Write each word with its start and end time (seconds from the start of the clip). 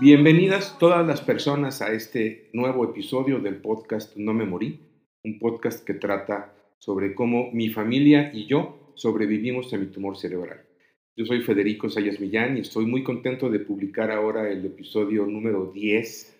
Bienvenidas 0.00 0.78
todas 0.78 1.04
las 1.04 1.20
personas 1.20 1.82
a 1.82 1.92
este 1.92 2.50
nuevo 2.52 2.84
episodio 2.84 3.40
del 3.40 3.56
podcast 3.56 4.16
No 4.16 4.32
me 4.32 4.44
morí, 4.44 4.78
un 5.24 5.40
podcast 5.40 5.84
que 5.84 5.94
trata 5.94 6.54
sobre 6.78 7.16
cómo 7.16 7.50
mi 7.52 7.68
familia 7.70 8.30
y 8.32 8.46
yo 8.46 8.92
sobrevivimos 8.94 9.74
a 9.74 9.76
mi 9.76 9.86
tumor 9.86 10.16
cerebral. 10.16 10.60
Yo 11.16 11.26
soy 11.26 11.42
Federico 11.42 11.90
Sayas 11.90 12.20
Millán 12.20 12.56
y 12.56 12.60
estoy 12.60 12.86
muy 12.86 13.02
contento 13.02 13.50
de 13.50 13.58
publicar 13.58 14.12
ahora 14.12 14.48
el 14.48 14.64
episodio 14.64 15.26
número 15.26 15.72
10, 15.74 16.32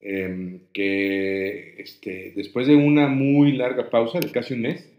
em, 0.00 0.58
que 0.72 1.80
este, 1.80 2.32
después 2.34 2.66
de 2.66 2.74
una 2.74 3.06
muy 3.06 3.52
larga 3.52 3.88
pausa 3.88 4.18
de 4.18 4.32
casi 4.32 4.54
un 4.54 4.62
mes, 4.62 4.92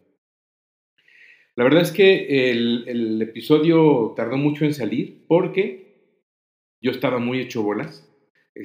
La 1.55 1.65
verdad 1.65 1.83
es 1.83 1.91
que 1.91 2.49
el, 2.49 2.85
el, 2.87 3.21
episodio 3.21 4.15
tardó 4.17 4.37
mucho 4.37 4.65
en 4.65 4.73
salir 4.73 5.23
porque 5.27 6.23
yo 6.81 6.89
estaba 6.89 7.19
muy 7.19 7.39
hecho 7.39 7.61
bolas 7.61 8.11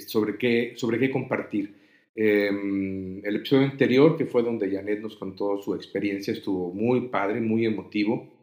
sobre 0.07 0.39
qué, 0.39 0.73
sobre 0.77 0.99
qué 0.99 1.11
compartir. 1.11 1.75
Eh, 2.17 2.49
el 2.49 3.37
episodio 3.37 3.67
anterior, 3.67 4.17
que 4.17 4.25
fue 4.25 4.43
donde 4.43 4.75
Janet 4.75 5.03
nos 5.03 5.17
contó 5.17 5.61
su 5.61 5.75
experiencia, 5.75 6.33
estuvo 6.33 6.73
muy 6.73 7.09
padre, 7.09 7.43
muy 7.43 7.67
emotivo 7.67 8.40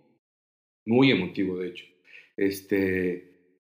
muy 0.88 1.11
emotivo 1.11 1.57
de 1.57 1.67
hecho. 1.67 1.85
Este, 2.35 3.31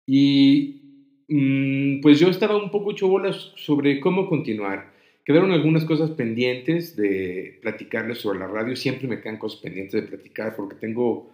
y 0.06 1.24
mm, 1.28 2.00
pues 2.00 2.18
yo 2.18 2.28
estaba 2.28 2.56
un 2.56 2.70
poco 2.70 2.92
hecho 2.92 3.08
bolas 3.08 3.52
sobre 3.56 4.00
cómo 4.00 4.28
continuar. 4.28 4.92
Quedaron 5.24 5.52
algunas 5.52 5.84
cosas 5.84 6.11
pendientes 6.11 6.96
de 6.96 7.58
platicarles 7.62 8.18
sobre 8.18 8.40
la 8.40 8.48
radio. 8.48 8.74
Siempre 8.74 9.06
me 9.06 9.20
quedan 9.20 9.39
cosas 9.39 9.61
pendientes 9.61 10.01
de 10.01 10.08
platicar 10.08 10.56
porque 10.56 10.77
tengo, 10.77 11.30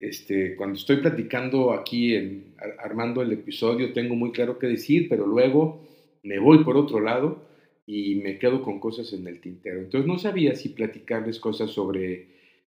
este, 0.00 0.56
cuando 0.56 0.76
estoy 0.76 0.96
platicando 0.96 1.72
aquí, 1.72 2.14
en, 2.14 2.54
armando 2.78 3.22
el 3.22 3.32
episodio, 3.32 3.92
tengo 3.92 4.16
muy 4.16 4.32
claro 4.32 4.58
qué 4.58 4.66
decir, 4.66 5.08
pero 5.08 5.26
luego 5.26 5.88
me 6.24 6.38
voy 6.40 6.64
por 6.64 6.76
otro 6.76 6.98
lado 7.00 7.48
y 7.86 8.16
me 8.16 8.38
quedo 8.38 8.62
con 8.62 8.80
cosas 8.80 9.12
en 9.12 9.26
el 9.28 9.40
tintero. 9.40 9.80
Entonces 9.80 10.08
no 10.08 10.18
sabía 10.18 10.56
si 10.56 10.70
platicarles 10.70 11.38
cosas 11.38 11.70
sobre, 11.70 12.28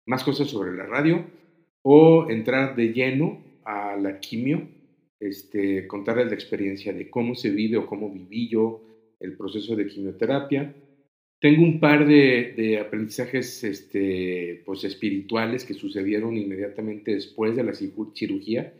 más 0.07 0.25
cosas 0.25 0.49
sobre 0.49 0.75
la 0.75 0.87
radio 0.87 1.25
o 1.89 2.29
entrar 2.29 2.75
de 2.75 2.93
lleno 2.93 3.45
a 3.65 3.95
la 3.95 4.19
quimio, 4.19 4.69
este, 5.21 5.87
contarles 5.87 6.27
la 6.27 6.35
experiencia 6.35 6.93
de 6.93 7.09
cómo 7.09 7.37
se 7.37 7.51
vive 7.51 7.77
o 7.77 7.87
cómo 7.87 8.11
viví 8.11 8.49
yo 8.49 8.83
el 9.21 9.37
proceso 9.37 9.77
de 9.77 9.87
quimioterapia. 9.87 10.75
Tengo 11.41 11.63
un 11.63 11.79
par 11.79 12.05
de, 12.05 12.81
aprendizajes 12.85 13.63
este, 13.63 14.65
pues, 14.67 14.83
espirituales 14.83 15.65
que 15.65 15.75
sucedieron 15.75 16.37
inmediatamente 16.37 17.15
después 17.15 17.55
de 17.55 17.63
la 17.63 17.73
cirugía, 17.73 18.75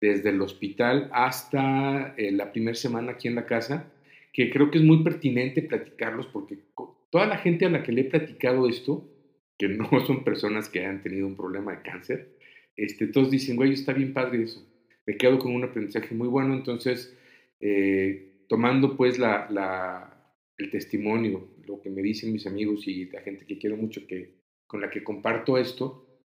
desde 0.00 0.30
el 0.30 0.42
hospital 0.42 1.08
hasta 1.12 2.16
eh, 2.16 2.32
la 2.32 2.50
primera 2.50 2.74
semana 2.74 3.12
aquí 3.12 3.28
en 3.28 3.36
la 3.36 3.46
casa, 3.46 3.92
que 4.32 4.50
creo 4.50 4.72
que 4.72 4.78
es 4.78 4.84
muy 4.84 5.04
pertinente 5.04 5.62
platicarlos 5.62 6.26
porque 6.26 6.58
toda 7.10 7.26
la 7.28 7.36
gente 7.36 7.66
a 7.66 7.70
la 7.70 7.84
que 7.84 7.92
le 7.92 8.00
he 8.00 8.04
platicado 8.06 8.68
esto, 8.68 9.06
que 9.60 9.68
no 9.68 9.90
son 10.06 10.24
personas 10.24 10.70
que 10.70 10.80
hayan 10.80 11.02
tenido 11.02 11.26
un 11.26 11.36
problema 11.36 11.72
de 11.72 11.82
cáncer, 11.82 12.30
este, 12.76 13.08
todos 13.08 13.30
dicen, 13.30 13.56
güey, 13.56 13.74
está 13.74 13.92
bien 13.92 14.14
padre 14.14 14.44
eso. 14.44 14.66
Me 15.06 15.18
quedo 15.18 15.38
con 15.38 15.54
un 15.54 15.64
aprendizaje 15.64 16.14
muy 16.14 16.28
bueno, 16.28 16.54
entonces, 16.54 17.14
eh, 17.60 18.46
tomando 18.48 18.96
pues 18.96 19.18
la, 19.18 20.32
el 20.56 20.70
testimonio, 20.70 21.50
lo 21.66 21.78
que 21.82 21.90
me 21.90 22.00
dicen 22.00 22.32
mis 22.32 22.46
amigos 22.46 22.88
y 22.88 23.04
la 23.10 23.20
gente 23.20 23.44
que 23.44 23.58
quiero 23.58 23.76
mucho, 23.76 24.06
que, 24.06 24.40
con 24.66 24.80
la 24.80 24.88
que 24.88 25.04
comparto 25.04 25.58
esto, 25.58 26.22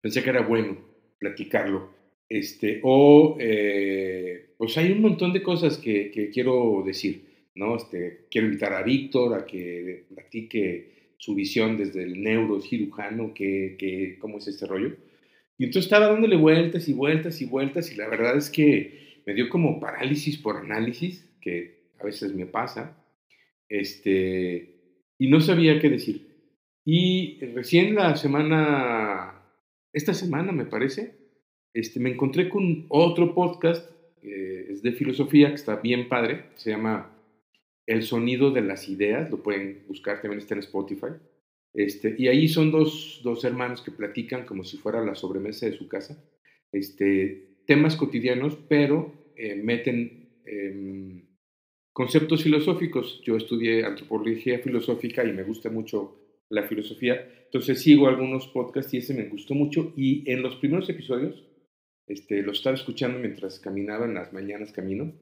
pensé 0.00 0.22
que 0.22 0.30
era 0.30 0.40
bueno 0.40 0.78
platicarlo. 1.18 1.90
Este, 2.26 2.80
o, 2.84 3.36
eh, 3.38 4.54
pues 4.56 4.78
hay 4.78 4.92
un 4.92 5.02
montón 5.02 5.34
de 5.34 5.42
cosas 5.42 5.76
que, 5.76 6.10
que, 6.10 6.30
quiero 6.30 6.82
decir, 6.86 7.48
¿no? 7.54 7.76
Este, 7.76 8.28
quiero 8.30 8.46
invitar 8.46 8.72
a 8.72 8.82
Víctor 8.82 9.34
a 9.34 9.44
que 9.44 10.06
platique 10.08 10.99
su 11.20 11.34
visión 11.34 11.76
desde 11.76 12.02
el 12.02 12.22
neurocirujano, 12.22 13.34
que, 13.34 13.76
que, 13.78 14.16
cómo 14.18 14.38
es 14.38 14.48
este 14.48 14.66
rollo. 14.66 14.96
Y 15.58 15.64
entonces 15.64 15.84
estaba 15.84 16.08
dándole 16.08 16.36
vueltas 16.36 16.88
y 16.88 16.94
vueltas 16.94 17.42
y 17.42 17.44
vueltas 17.44 17.92
y 17.92 17.96
la 17.96 18.08
verdad 18.08 18.38
es 18.38 18.48
que 18.48 19.20
me 19.26 19.34
dio 19.34 19.50
como 19.50 19.78
parálisis 19.80 20.38
por 20.38 20.56
análisis, 20.56 21.30
que 21.42 21.90
a 22.00 22.04
veces 22.04 22.34
me 22.34 22.46
pasa, 22.46 22.96
este, 23.68 24.80
y 25.18 25.28
no 25.28 25.42
sabía 25.42 25.78
qué 25.78 25.90
decir. 25.90 26.26
Y 26.86 27.38
recién 27.54 27.94
la 27.94 28.16
semana, 28.16 29.42
esta 29.92 30.14
semana 30.14 30.52
me 30.52 30.64
parece, 30.64 31.16
este, 31.74 32.00
me 32.00 32.12
encontré 32.12 32.48
con 32.48 32.86
otro 32.88 33.34
podcast, 33.34 33.90
es 34.22 34.82
de 34.82 34.92
filosofía, 34.92 35.48
que 35.48 35.56
está 35.56 35.76
bien 35.76 36.08
padre, 36.08 36.46
se 36.54 36.70
llama 36.70 37.14
El 37.90 38.04
sonido 38.04 38.52
de 38.52 38.60
las 38.60 38.88
ideas, 38.88 39.32
lo 39.32 39.42
pueden 39.42 39.82
buscar, 39.88 40.22
también 40.22 40.38
está 40.38 40.54
en 40.54 40.60
Spotify. 40.60 41.08
Este, 41.74 42.14
y 42.16 42.28
ahí 42.28 42.46
son 42.46 42.70
dos, 42.70 43.20
dos, 43.24 43.44
hermanos 43.44 43.82
que 43.82 43.90
platican 43.90 44.46
como 44.46 44.62
si 44.62 44.76
fuera 44.76 45.04
la 45.04 45.16
sobremesa 45.16 45.66
de 45.66 45.76
su 45.76 45.88
casa, 45.88 46.24
este, 46.70 47.56
temas 47.66 47.96
cotidianos, 47.96 48.56
pero 48.68 49.32
eh, 49.34 49.56
meten 49.56 50.40
eh, 50.46 51.24
conceptos 51.92 52.44
filosóficos. 52.44 53.20
Yo 53.24 53.36
estudié 53.36 53.84
antropología 53.84 54.60
filosófica 54.60 55.24
y 55.24 55.32
me 55.32 55.42
gusta 55.42 55.68
mucho 55.68 56.44
la 56.48 56.62
filosofía, 56.68 57.28
entonces 57.46 57.82
sigo 57.82 58.06
algunos 58.06 58.46
podcasts 58.46 58.94
y 58.94 58.98
ese 58.98 59.14
me 59.14 59.28
gustó 59.28 59.56
mucho. 59.56 59.92
Y 59.96 60.30
en 60.30 60.42
los 60.42 60.54
primeros 60.54 60.88
episodios, 60.88 61.44
este, 62.06 62.40
lo 62.42 62.52
estaba 62.52 62.76
escuchando 62.76 63.18
mientras 63.18 63.58
caminaba 63.58 64.04
en 64.04 64.14
las 64.14 64.32
mañanas 64.32 64.70
camino, 64.70 65.12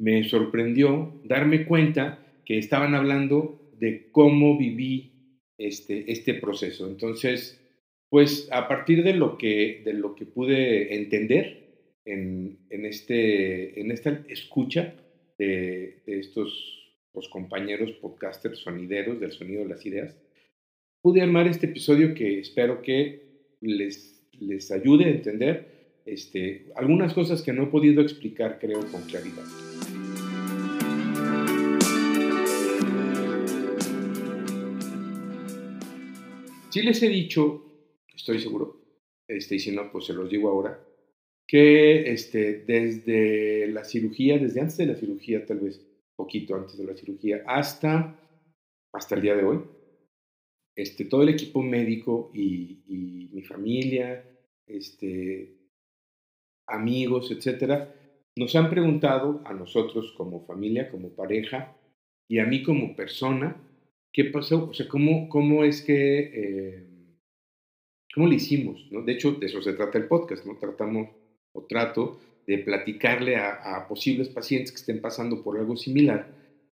me 0.00 0.24
sorprendió 0.24 1.20
darme 1.24 1.66
cuenta 1.66 2.26
que 2.46 2.56
estaban 2.56 2.94
hablando 2.94 3.70
de 3.78 4.10
cómo 4.10 4.56
viví 4.56 5.12
este, 5.58 6.10
este 6.10 6.34
proceso. 6.34 6.88
Entonces, 6.88 7.60
pues 8.08 8.48
a 8.50 8.66
partir 8.66 9.04
de 9.04 9.12
lo 9.12 9.36
que, 9.36 9.82
de 9.84 9.92
lo 9.92 10.14
que 10.14 10.24
pude 10.24 10.96
entender 10.96 11.68
en, 12.06 12.58
en, 12.70 12.86
este, 12.86 13.78
en 13.78 13.90
esta 13.90 14.24
escucha 14.28 14.94
de, 15.38 16.02
de 16.06 16.18
estos 16.18 16.78
los 17.12 17.28
compañeros 17.28 17.92
podcasters 17.92 18.60
sonideros 18.60 19.20
del 19.20 19.32
sonido 19.32 19.64
de 19.64 19.68
las 19.68 19.84
ideas, 19.84 20.16
pude 21.02 21.20
armar 21.20 21.46
este 21.46 21.66
episodio 21.66 22.14
que 22.14 22.38
espero 22.38 22.82
que 22.82 23.56
les, 23.60 24.22
les 24.38 24.70
ayude 24.70 25.04
a 25.04 25.10
entender 25.10 26.00
este, 26.06 26.66
algunas 26.76 27.12
cosas 27.12 27.42
que 27.42 27.52
no 27.52 27.64
he 27.64 27.66
podido 27.66 28.00
explicar, 28.00 28.58
creo, 28.60 28.80
con 28.90 29.02
claridad. 29.02 29.44
Sí 36.70 36.82
les 36.82 37.02
he 37.02 37.08
dicho, 37.08 37.64
estoy 38.14 38.40
seguro, 38.40 38.80
este, 39.26 39.56
y 39.56 39.58
si 39.58 39.72
no, 39.72 39.90
pues 39.90 40.06
se 40.06 40.12
los 40.12 40.30
digo 40.30 40.48
ahora, 40.48 40.82
que 41.46 42.12
este, 42.12 42.64
desde 42.64 43.66
la 43.68 43.84
cirugía, 43.84 44.38
desde 44.38 44.60
antes 44.60 44.76
de 44.76 44.86
la 44.86 44.94
cirugía, 44.94 45.44
tal 45.44 45.60
vez 45.60 45.84
poquito 46.16 46.54
antes 46.54 46.78
de 46.78 46.84
la 46.84 46.96
cirugía, 46.96 47.42
hasta 47.46 48.16
hasta 48.92 49.14
el 49.14 49.22
día 49.22 49.36
de 49.36 49.44
hoy. 49.44 49.60
Este, 50.76 51.04
todo 51.04 51.22
el 51.22 51.30
equipo 51.30 51.62
médico 51.62 52.30
y, 52.34 53.28
mi 53.32 53.42
familia, 53.42 54.24
este, 54.66 55.56
amigos, 56.66 57.30
etcétera, 57.30 57.94
nos 58.36 58.54
han 58.56 58.68
preguntado 58.68 59.40
a 59.44 59.52
nosotros 59.52 60.12
como 60.16 60.46
familia, 60.46 60.90
como 60.90 61.14
pareja 61.14 61.76
y 62.28 62.38
a 62.38 62.44
mí 62.44 62.62
como 62.62 62.96
persona, 62.96 63.56
¿qué 64.12 64.24
pasó? 64.24 64.68
O 64.68 64.74
sea, 64.74 64.86
¿cómo, 64.88 65.28
cómo 65.28 65.64
es 65.64 65.82
que, 65.82 66.30
eh, 66.32 66.86
cómo 68.14 68.26
lo 68.26 68.34
hicimos? 68.34 68.86
¿no? 68.90 69.02
De 69.02 69.12
hecho, 69.12 69.32
de 69.32 69.46
eso 69.46 69.62
se 69.62 69.72
trata 69.72 69.98
el 69.98 70.06
podcast, 70.06 70.44
¿no? 70.44 70.56
Tratamos 70.58 71.08
o 71.52 71.64
trato 71.66 72.18
de 72.46 72.58
platicarle 72.58 73.36
a, 73.36 73.86
posibles 73.88 74.28
pacientes 74.28 74.72
que 74.72 74.80
estén 74.80 75.00
pasando 75.00 75.42
por 75.42 75.58
algo 75.58 75.76
similar 75.76 76.28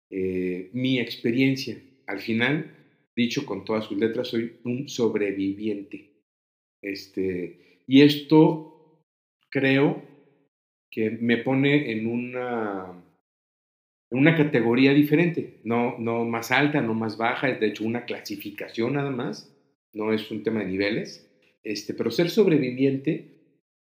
eh, 0.10 0.70
mi 0.74 1.00
experiencia. 1.00 1.80
Al 2.08 2.20
final, 2.20 2.72
dicho 3.16 3.46
con 3.46 3.66
todas 3.66 3.86
sus 3.86 3.98
letras, 3.98 4.30
soy 4.30 4.60
un 4.64 4.88
sobreviviente. 4.88 6.12
Este, 6.82 7.84
y 7.86 8.02
esto 8.02 9.04
creo 9.50 10.02
que 10.90 11.12
me 11.12 11.38
pone 11.38 11.92
en 11.92 12.08
una, 12.08 13.04
una 14.10 14.36
categoría 14.36 14.94
diferente, 14.94 15.60
no, 15.64 15.98
no 16.00 16.26
más 16.26 16.52
alta, 16.52 16.82
no 16.82 16.94
más 16.94 17.18
baja, 17.18 17.50
es 17.50 17.60
de 17.60 17.68
hecho 17.68 17.84
una 17.84 18.06
clasificación 18.06 18.94
nada 18.94 19.12
más, 19.12 19.54
no 19.94 20.14
es 20.14 20.32
un 20.32 20.44
tema 20.44 20.62
de 20.62 20.68
niveles, 20.68 21.30
este, 21.64 21.94
pero 21.94 22.12
ser 22.12 22.30
sobreviviente 22.30 23.38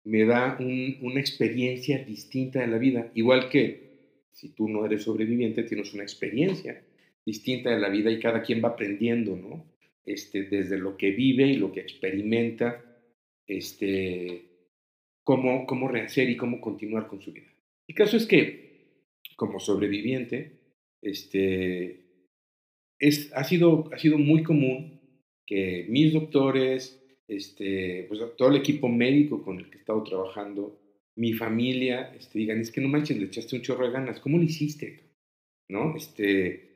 me 0.06 0.24
da 0.24 0.58
una 0.60 1.20
experiencia 1.20 1.98
distinta 2.06 2.62
de 2.62 2.68
la 2.68 2.78
vida, 2.78 3.12
igual 3.16 3.50
que 3.50 3.86
si 4.32 4.50
tú 4.50 4.70
no 4.70 4.86
eres 4.86 5.04
sobreviviente, 5.04 5.64
tienes 5.64 5.94
una 5.94 6.04
experiencia 6.04 6.84
distinta 7.26 7.72
de 7.72 7.80
la 7.80 7.90
vida 7.90 8.12
y 8.12 8.20
cada 8.20 8.44
quien 8.44 8.64
va 8.64 8.70
aprendiendo, 8.70 9.36
¿no? 9.36 9.66
Este, 10.06 10.44
desde 10.44 10.78
lo 10.78 10.98
que 10.98 11.12
vive 11.12 11.48
y 11.48 11.56
lo 11.56 11.72
que 11.72 11.80
experimenta, 11.80 12.84
este, 13.48 14.46
cómo, 15.24 15.66
cómo 15.66 15.88
rehacer 15.88 16.30
y 16.30 16.38
cómo 16.38 16.62
continuar 16.62 17.08
con 17.08 17.22
su 17.22 17.34
vida. 17.34 17.48
El 17.88 17.96
caso 17.96 18.18
es 18.18 18.28
que, 18.28 18.65
como 19.36 19.60
sobreviviente, 19.60 20.60
este, 21.02 22.06
es, 23.00 23.32
ha, 23.34 23.44
sido, 23.44 23.90
ha 23.94 23.98
sido 23.98 24.18
muy 24.18 24.44
común 24.44 25.02
que 25.46 25.86
mis 25.90 26.14
doctores, 26.14 27.02
este, 27.28 28.06
pues, 28.08 28.22
todo 28.38 28.50
el 28.50 28.58
equipo 28.58 28.88
médico 28.88 29.44
con 29.44 29.60
el 29.60 29.70
que 29.70 29.78
he 29.78 29.80
estado 29.82 30.04
trabajando, 30.04 30.82
mi 31.16 31.34
familia, 31.34 32.14
este, 32.16 32.40
digan, 32.40 32.60
es 32.60 32.72
que 32.72 32.82
no 32.82 32.90
manches, 32.90 33.18
le 33.18 33.26
echaste 33.26 33.56
un 33.56 33.62
chorro 33.62 33.86
de 33.86 33.94
ganas, 33.94 34.20
¿cómo 34.20 34.38
lo 34.38 34.44
hiciste? 34.44 35.12
¿No? 35.70 35.96
Este, 35.96 36.76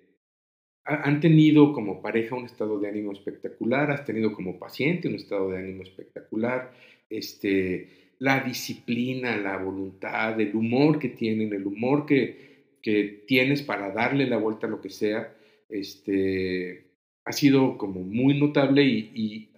han 0.83 1.19
tenido 1.19 1.73
como 1.73 2.01
pareja 2.01 2.35
un 2.35 2.45
estado 2.45 2.79
de 2.79 2.87
ánimo 2.87 3.11
espectacular, 3.11 3.91
has 3.91 4.05
tenido 4.05 4.33
como 4.33 4.57
paciente 4.57 5.07
un 5.07 5.15
estado 5.15 5.51
de 5.51 5.57
ánimo 5.57 5.83
espectacular, 5.83 6.71
este, 7.09 8.13
la 8.19 8.41
disciplina, 8.41 9.37
la 9.37 9.57
voluntad, 9.57 10.39
el 10.39 10.55
humor 10.55 10.99
que 10.99 11.09
tienen, 11.09 11.53
el 11.53 11.65
humor 11.65 12.05
que, 12.05 12.48
que 12.81 13.23
tienes 13.27 13.61
para 13.61 13.91
darle 13.91 14.27
la 14.27 14.37
vuelta 14.37 14.67
a 14.67 14.69
lo 14.69 14.81
que 14.81 14.89
sea, 14.89 15.35
este, 15.69 16.89
ha 17.25 17.31
sido 17.31 17.77
como 17.77 18.01
muy 18.01 18.39
notable 18.39 18.83
y, 18.83 19.49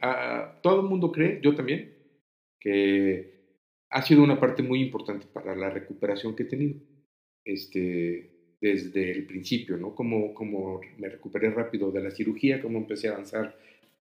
todo 0.61 0.81
el 0.81 0.87
mundo 0.87 1.11
cree, 1.11 1.39
yo 1.41 1.55
también, 1.55 1.93
que 2.59 3.31
ha 3.89 4.01
sido 4.01 4.23
una 4.23 4.39
parte 4.39 4.63
muy 4.63 4.81
importante 4.81 5.27
para 5.31 5.55
la 5.55 5.69
recuperación 5.69 6.35
que 6.35 6.43
he 6.43 6.47
tenido 6.47 6.79
este, 7.45 8.55
desde 8.61 9.11
el 9.11 9.25
principio, 9.25 9.77
¿no? 9.77 9.95
Como, 9.95 10.33
como 10.33 10.81
me 10.97 11.09
recuperé 11.09 11.49
rápido 11.49 11.91
de 11.91 12.01
la 12.01 12.11
cirugía, 12.11 12.61
cómo 12.61 12.77
empecé 12.77 13.09
a 13.09 13.13
avanzar, 13.13 13.57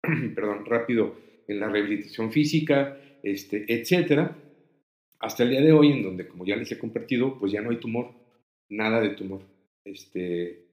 perdón, 0.35 0.65
rápido 0.65 1.15
en 1.47 1.59
la 1.59 1.69
rehabilitación 1.69 2.31
física, 2.31 2.97
este, 3.23 3.65
etcétera, 3.67 4.37
hasta 5.19 5.43
el 5.43 5.49
día 5.49 5.61
de 5.61 5.73
hoy, 5.73 5.91
en 5.91 6.03
donde, 6.03 6.27
como 6.27 6.45
ya 6.45 6.55
les 6.55 6.71
he 6.71 6.77
compartido, 6.77 7.37
pues 7.39 7.51
ya 7.51 7.61
no 7.61 7.71
hay 7.71 7.77
tumor, 7.77 8.11
nada 8.69 9.01
de 9.01 9.11
tumor. 9.11 9.41
Este, 9.83 10.67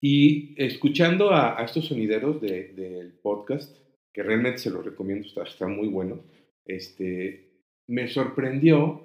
y 0.00 0.54
escuchando 0.62 1.32
a, 1.32 1.62
estos 1.64 1.86
sonideros 1.86 2.40
del 2.40 3.12
podcast, 3.22 3.76
que 4.12 4.22
realmente 4.22 4.58
se 4.58 4.70
los 4.70 4.84
recomiendo, 4.84 5.26
está, 5.26 5.44
está 5.44 5.66
muy 5.66 5.88
bueno, 5.88 6.24
este, 6.64 7.64
me 7.88 8.08
sorprendió 8.08 9.02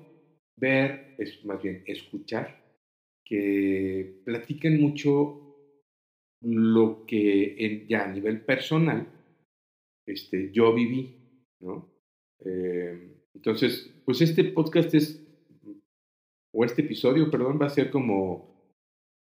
ver, 0.57 1.15
es, 1.18 1.44
más 1.45 1.62
bien 1.62 1.83
escuchar, 1.86 2.63
que 3.24 4.21
platican 4.25 4.80
mucho 4.80 5.44
lo 6.42 7.06
que 7.06 7.86
ya 7.89 8.06
a 8.06 8.12
nivel 8.12 8.42
personal 8.42 9.07
este, 10.07 10.51
yo 10.51 10.74
viví, 10.74 11.15
¿no? 11.59 11.94
Eh, 12.45 13.18
entonces, 13.33 13.94
pues 14.06 14.21
este 14.21 14.45
podcast 14.45 14.94
es, 14.94 15.26
o 16.59 16.65
este 16.65 16.81
episodio, 16.81 17.30
perdón, 17.30 17.59
va 17.62 17.68
a 17.68 17.69
ser 17.69 17.92
como, 17.92 18.65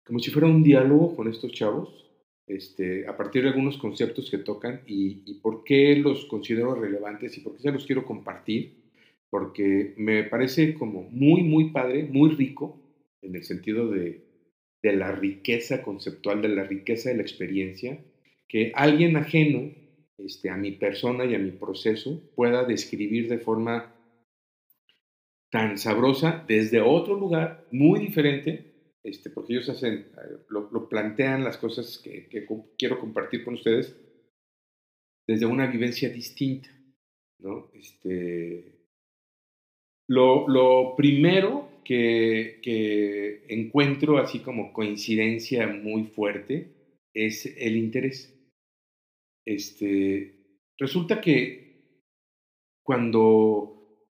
como 0.06 0.19
si 0.19 0.30
fuera 0.30 0.48
un 0.48 0.62
diálogo 0.62 1.16
con 1.16 1.27
estos 1.27 1.51
chavos, 1.54 2.06
este, 2.45 3.07
a 3.07 3.18
partir 3.18 3.42
de 3.42 3.50
algunos 3.50 3.80
conceptos 3.80 4.30
que 4.30 4.38
tocan 4.38 4.81
y, 4.86 5.33
por 5.42 5.63
qué 5.63 5.95
los 5.95 6.25
considero 6.25 6.75
relevantes 6.75 7.36
y 7.36 7.42
por 7.42 7.56
qué 7.56 7.63
se 7.63 7.72
los 7.72 7.88
quiero 7.88 8.06
compartir, 8.06 8.92
porque 9.31 9.95
me 9.98 10.24
parece 10.25 10.75
como 10.75 11.01
muy, 11.10 11.42
muy 11.42 11.72
padre, 11.72 12.04
muy 12.04 12.30
rico, 12.30 12.80
en 13.24 13.36
el 13.36 13.44
sentido 13.44 13.89
de, 13.89 14.22
de 14.83 14.95
la 14.95 15.12
riqueza 15.12 15.81
conceptual, 15.81 16.44
de 16.44 16.50
la 16.50 16.63
riqueza 16.63 17.10
de 17.10 17.16
la 17.16 17.24
experiencia, 17.24 18.06
que 18.48 18.72
alguien 18.75 19.18
ajeno 19.18 19.72
este, 20.19 20.51
a 20.51 20.57
mi 20.57 20.74
persona 20.74 21.25
y 21.25 21.33
a 21.33 21.39
mi 21.39 21.50
proceso 21.50 22.22
pueda 22.36 22.66
describir 22.66 23.30
de 23.30 23.39
forma 23.39 23.94
tan 25.51 25.77
sabrosa 25.77 26.44
desde 26.47 26.81
otro 26.81 27.15
lugar 27.15 27.68
muy 27.71 28.00
diferente, 28.00 28.97
este, 29.03 29.30
porque 29.30 29.53
ellos 29.53 29.69
hacen, 29.69 29.94
eh, 29.94 30.38
lo, 30.50 30.89
plantean 30.89 31.44
las 31.44 31.57
cosas 31.57 32.00
que, 32.03 32.27
quiero 32.77 33.00
compartir 33.00 33.44
con 33.44 33.56
ustedes 33.56 33.95
desde 35.27 35.45
una 35.45 35.68
vivencia 35.68 36.09
distinta, 36.09 36.69
¿no? 37.39 37.72
Este, 37.74 38.75
lo, 40.08 40.48
lo 40.48 40.96
primero 40.96 41.81
que, 41.84 42.60
que 42.62 43.46
encuentro 43.50 44.17
así 44.17 44.39
como 44.39 44.74
coincidencia 44.74 45.67
muy 45.67 46.05
fuerte 46.05 47.00
es 47.13 47.46
el 47.58 47.77
interés. 47.77 48.36
Este, 49.46 50.60
resulta 50.77 51.22
que 51.22 52.01
cuando 52.84 53.75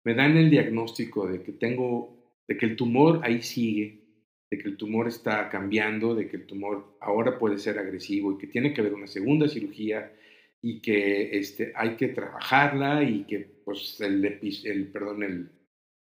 me 0.07 0.13
dan 0.13 0.37
el 0.37 0.49
diagnóstico 0.49 1.27
de 1.27 1.43
que 1.43 1.51
tengo, 1.51 2.31
de 2.47 2.55
que 2.55 2.65
el 2.65 2.77
tumor 2.77 3.19
ahí 3.23 3.41
sigue, 3.41 4.05
de 4.49 4.57
que 4.57 4.69
el 4.69 4.77
tumor 4.77 5.09
está 5.09 5.49
cambiando, 5.49 6.15
de 6.15 6.29
que 6.29 6.37
el 6.37 6.45
tumor 6.45 6.95
ahora 7.01 7.37
puede 7.37 7.57
ser 7.57 7.77
agresivo 7.77 8.31
y 8.31 8.37
que 8.37 8.47
tiene 8.47 8.73
que 8.73 8.79
haber 8.79 8.93
una 8.93 9.07
segunda 9.07 9.49
cirugía 9.49 10.13
y 10.61 10.79
que 10.79 11.37
este, 11.37 11.73
hay 11.75 11.97
que 11.97 12.07
trabajarla 12.07 13.03
y 13.03 13.25
que 13.25 13.39
pues, 13.65 13.99
el, 13.99 14.23
el, 14.63 14.87
perdón, 14.93 15.23
el 15.23 15.51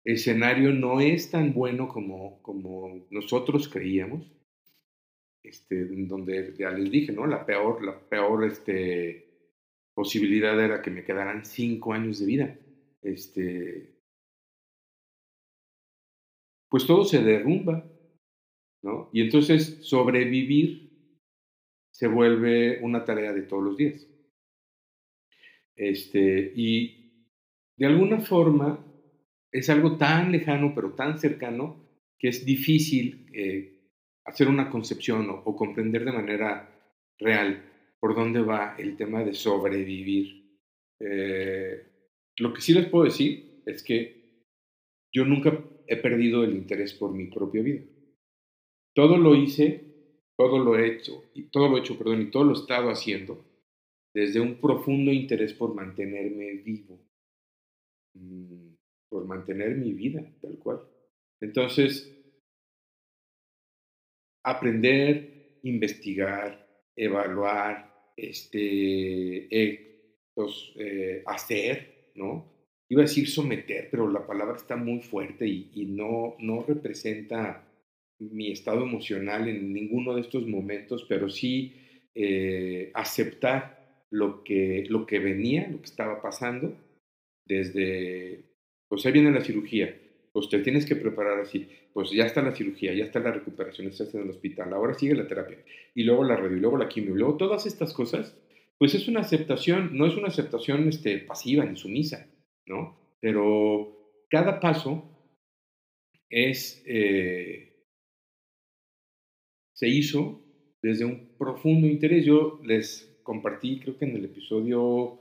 escenario 0.05 0.71
no 0.71 1.01
es 1.01 1.29
tan 1.29 1.53
bueno 1.53 1.89
como, 1.89 2.41
como 2.43 3.05
nosotros 3.09 3.67
creíamos, 3.67 4.25
este, 5.43 5.83
donde 5.83 6.53
ya 6.57 6.71
les 6.71 6.89
dije, 6.89 7.11
¿no? 7.11 7.27
La 7.27 7.45
peor, 7.45 7.83
la 7.83 7.99
peor 7.99 8.45
este, 8.45 9.25
posibilidad 9.93 10.57
era 10.63 10.81
que 10.81 10.91
me 10.91 11.03
quedaran 11.03 11.43
cinco 11.43 11.91
años 11.91 12.19
de 12.21 12.25
vida 12.25 12.57
este, 13.01 14.01
pues 16.69 16.85
todo 16.85 17.03
se 17.03 17.21
derrumba, 17.21 17.85
¿no? 18.83 19.09
Y 19.13 19.21
entonces 19.21 19.79
sobrevivir 19.81 20.91
se 21.91 22.07
vuelve 22.07 22.79
una 22.81 23.03
tarea 23.03 23.33
de 23.33 23.43
todos 23.43 23.63
los 23.63 23.77
días. 23.77 24.07
Este, 25.75 26.53
y 26.55 27.27
de 27.77 27.85
alguna 27.85 28.19
forma 28.21 28.85
es 29.51 29.69
algo 29.69 29.97
tan 29.97 30.31
lejano, 30.31 30.73
pero 30.73 30.93
tan 30.93 31.19
cercano, 31.19 31.89
que 32.17 32.29
es 32.29 32.45
difícil 32.45 33.27
eh, 33.33 33.89
hacer 34.25 34.47
una 34.47 34.69
concepción 34.69 35.27
o, 35.29 35.55
comprender 35.55 36.05
de 36.05 36.11
manera 36.11 36.69
real 37.17 37.69
por 37.99 38.15
dónde 38.15 38.41
va 38.41 38.75
el 38.77 38.95
tema 38.95 39.23
de 39.23 39.33
sobrevivir. 39.33 40.57
Eh, 40.99 41.90
lo 42.37 42.53
que 42.53 42.61
sí 42.61 42.73
les 42.73 42.87
puedo 42.87 43.05
decir 43.05 43.61
es 43.65 43.83
que 43.83 44.21
yo 45.13 45.25
nunca 45.25 45.63
he 45.87 45.97
perdido 45.97 46.43
el 46.43 46.53
interés 46.53 46.93
por 46.93 47.11
mi 47.11 47.27
propia 47.27 47.61
vida. 47.61 47.83
Todo 48.93 49.17
lo 49.17 49.35
hice, 49.35 50.23
todo 50.37 50.59
lo 50.59 50.77
he 50.77 50.87
hecho, 50.87 51.23
y 51.33 51.43
todo 51.43 51.69
lo 51.69 51.77
he 51.77 51.81
hecho, 51.81 51.97
perdón, 51.97 52.21
y 52.21 52.31
todo 52.31 52.43
lo 52.43 52.51
he 52.51 52.59
estado 52.59 52.89
haciendo 52.89 53.45
desde 54.13 54.39
un 54.39 54.59
profundo 54.59 55.11
interés 55.11 55.53
por 55.53 55.73
mantenerme 55.73 56.53
vivo, 56.55 56.99
mm, 58.13 58.73
por 59.09 59.25
mantener 59.25 59.75
mi 59.75 59.93
vida, 59.93 60.21
tal 60.41 60.57
cual. 60.59 60.81
Entonces, 61.39 62.11
aprender, 64.43 65.59
investigar, 65.63 66.67
evaluar, 66.95 68.11
este, 68.17 69.47
eh, 69.49 70.17
pues, 70.33 70.73
eh, 70.77 71.23
hacer, 71.25 71.90
¿no? 72.15 72.51
Iba 72.89 73.01
a 73.01 73.05
decir 73.05 73.29
someter, 73.29 73.87
pero 73.89 74.09
la 74.09 74.27
palabra 74.27 74.57
está 74.57 74.75
muy 74.75 75.01
fuerte 75.01 75.47
y, 75.47 75.85
no, 75.85 76.35
representa 76.67 77.67
mi 78.19 78.51
estado 78.51 78.83
emocional 78.83 79.47
en 79.47 79.73
ninguno 79.73 80.13
de 80.13 80.21
estos 80.21 80.45
momentos, 80.45 81.05
pero 81.07 81.29
sí 81.29 81.73
eh, 82.13 82.91
aceptar 82.93 84.05
lo 84.09 84.43
que, 84.43 84.83
lo 84.89 85.05
que 85.05 85.19
venía, 85.19 85.69
lo 85.69 85.79
que 85.79 85.85
estaba 85.85 86.21
pasando, 86.21 86.75
desde, 87.45 88.43
pues 88.89 89.05
ahí 89.05 89.13
viene 89.13 89.31
la 89.31 89.43
cirugía, 89.43 89.97
pues 90.33 90.49
te 90.49 90.59
tienes 90.59 90.85
que 90.85 90.95
preparar 90.95 91.39
así, 91.39 91.67
pues 91.93 92.11
ya 92.11 92.25
está 92.25 92.41
la 92.41 92.55
cirugía, 92.55 92.93
ya 92.93 93.05
está 93.05 93.19
la 93.19 93.31
recuperación, 93.31 93.87
estás 93.87 94.13
en 94.15 94.23
el 94.23 94.29
hospital, 94.29 94.73
ahora 94.73 94.93
sigue 94.93 95.15
la 95.15 95.27
terapia, 95.27 95.57
y 95.95 96.03
luego 96.03 96.23
la 96.23 96.35
radio, 96.35 96.57
y 96.57 96.59
luego 96.59 96.77
la 96.77 96.89
quimio, 96.89 97.15
y 97.15 97.19
luego 97.19 97.37
todas 97.37 97.65
estas 97.65 97.93
cosas, 97.93 98.37
pues 98.81 98.95
es 98.95 99.07
una 99.07 99.19
aceptación, 99.19 99.95
no 99.95 100.07
es 100.07 100.15
una 100.15 100.29
aceptación 100.29 100.89
este, 100.89 101.19
pasiva 101.19 101.63
ni 101.63 101.77
sumisa, 101.77 102.27
¿no? 102.65 102.97
Pero 103.19 104.25
cada 104.27 104.59
paso 104.59 105.03
es, 106.27 106.81
eh, 106.87 107.85
se 109.71 109.87
hizo 109.87 110.41
desde 110.81 111.05
un 111.05 111.37
profundo 111.37 111.85
interés. 111.85 112.25
Yo 112.25 112.59
les 112.63 113.19
compartí, 113.21 113.79
creo 113.81 113.99
que 113.99 114.05
en 114.05 114.15
el 114.15 114.25
episodio 114.25 115.19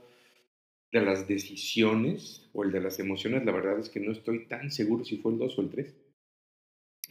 de 0.91 1.01
las 1.01 1.27
decisiones 1.27 2.49
o 2.53 2.63
el 2.63 2.71
de 2.71 2.81
las 2.81 2.97
emociones, 2.97 3.45
la 3.45 3.51
verdad 3.51 3.77
es 3.77 3.89
que 3.89 3.99
no 3.99 4.11
estoy 4.11 4.47
tan 4.47 4.71
seguro 4.71 5.05
si 5.05 5.17
fue 5.17 5.33
el 5.33 5.37
2 5.37 5.59
o 5.59 5.61
el 5.61 5.69
3, 5.69 5.95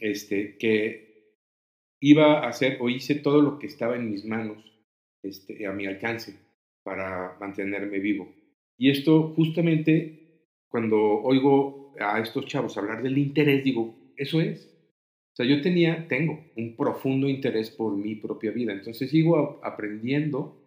este, 0.01 0.57
que 0.57 1.37
iba 2.01 2.39
a 2.39 2.49
hacer 2.49 2.77
o 2.81 2.89
hice 2.89 3.15
todo 3.15 3.41
lo 3.41 3.57
que 3.57 3.67
estaba 3.67 3.95
en 3.95 4.11
mis 4.11 4.25
manos, 4.25 4.70
este, 5.23 5.65
a 5.65 5.71
mi 5.71 5.85
alcance, 5.85 6.35
para 6.83 7.37
mantenerme 7.39 7.99
vivo. 7.99 8.33
Y 8.77 8.89
esto 8.89 9.33
justamente 9.35 10.21
cuando 10.67 10.97
oigo 10.97 11.93
a 11.99 12.19
estos 12.19 12.45
chavos 12.45 12.77
hablar 12.77 13.03
del 13.03 13.17
interés, 13.17 13.63
digo, 13.63 14.13
eso 14.15 14.39
es. 14.39 14.67
O 15.33 15.35
sea, 15.35 15.45
yo 15.45 15.61
tenía, 15.61 16.07
tengo 16.07 16.45
un 16.55 16.75
profundo 16.75 17.27
interés 17.27 17.69
por 17.69 17.95
mi 17.95 18.15
propia 18.15 18.51
vida. 18.51 18.73
Entonces 18.73 19.09
sigo 19.09 19.59
aprendiendo 19.63 20.61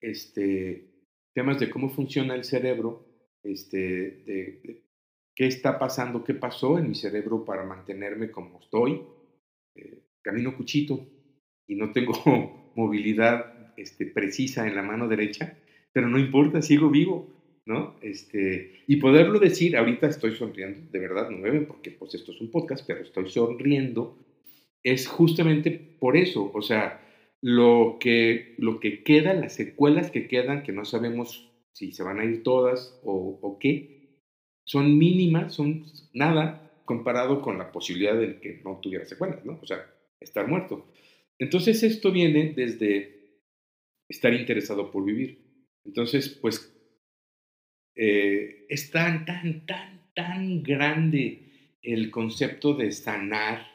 este, 0.00 0.94
temas 1.34 1.60
de 1.60 1.70
cómo 1.70 1.90
funciona 1.90 2.34
el 2.34 2.44
cerebro, 2.44 3.06
este, 3.42 3.78
de, 4.24 4.84
qué 5.34 5.46
está 5.46 5.78
pasando, 5.78 6.24
qué 6.24 6.34
pasó 6.34 6.78
en 6.78 6.88
mi 6.88 6.94
cerebro 6.94 7.44
para 7.44 7.64
mantenerme 7.64 8.30
como 8.30 8.60
estoy. 8.60 9.02
Eh, 9.74 10.04
camino 10.22 10.56
cuchito 10.56 11.06
y 11.66 11.74
no 11.76 11.92
tengo 11.92 12.12
movilidad 12.76 13.53
este, 13.76 14.06
precisa 14.06 14.66
en 14.66 14.74
la 14.74 14.82
mano 14.82 15.08
derecha, 15.08 15.58
pero 15.92 16.08
no 16.08 16.18
importa, 16.18 16.62
sigo 16.62 16.90
vivo, 16.90 17.28
¿no? 17.66 17.96
Este, 18.02 18.82
y 18.86 18.96
poderlo 18.96 19.38
decir, 19.38 19.76
ahorita 19.76 20.08
estoy 20.08 20.34
sonriendo, 20.34 20.90
de 20.90 20.98
verdad, 20.98 21.30
no 21.30 21.38
me 21.38 21.50
ven 21.50 21.66
porque 21.66 21.90
pues 21.90 22.14
esto 22.14 22.32
es 22.32 22.40
un 22.40 22.50
podcast, 22.50 22.84
pero 22.86 23.02
estoy 23.02 23.28
sonriendo, 23.28 24.18
es 24.82 25.06
justamente 25.06 25.70
por 25.98 26.16
eso, 26.16 26.50
o 26.52 26.62
sea, 26.62 27.00
lo 27.40 27.98
que, 28.00 28.54
lo 28.58 28.80
que 28.80 29.02
queda, 29.02 29.34
las 29.34 29.54
secuelas 29.54 30.10
que 30.10 30.28
quedan, 30.28 30.62
que 30.62 30.72
no 30.72 30.84
sabemos 30.84 31.50
si 31.72 31.92
se 31.92 32.02
van 32.02 32.20
a 32.20 32.24
ir 32.24 32.42
todas 32.42 33.00
o, 33.04 33.38
o 33.42 33.58
qué, 33.58 34.20
son 34.64 34.96
mínimas, 34.96 35.54
son 35.54 35.84
nada 36.12 36.64
comparado 36.84 37.42
con 37.42 37.58
la 37.58 37.72
posibilidad 37.72 38.18
de 38.18 38.40
que 38.40 38.60
no 38.64 38.78
tuviera 38.80 39.04
secuelas, 39.04 39.44
¿no? 39.44 39.58
O 39.62 39.66
sea, 39.66 39.86
estar 40.20 40.48
muerto. 40.48 40.86
Entonces 41.38 41.82
esto 41.82 42.12
viene 42.12 42.52
desde 42.54 43.23
estar 44.14 44.32
interesado 44.34 44.90
por 44.90 45.04
vivir. 45.04 45.38
Entonces, 45.84 46.28
pues, 46.40 46.70
eh, 47.96 48.66
es 48.68 48.90
tan, 48.90 49.24
tan, 49.24 49.66
tan, 49.66 50.12
tan 50.14 50.62
grande 50.62 51.78
el 51.82 52.10
concepto 52.10 52.74
de 52.74 52.90
sanar 52.92 53.66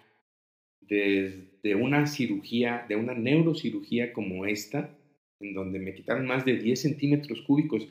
desde 0.81 1.75
una 1.75 2.07
cirugía, 2.07 2.85
de 2.89 2.95
una 2.95 3.13
neurocirugía 3.13 4.11
como 4.11 4.45
esta, 4.45 4.97
en 5.39 5.53
donde 5.53 5.79
me 5.79 5.93
quitaron 5.93 6.25
más 6.25 6.43
de 6.45 6.57
10 6.57 6.81
centímetros 6.81 7.41
cúbicos, 7.41 7.87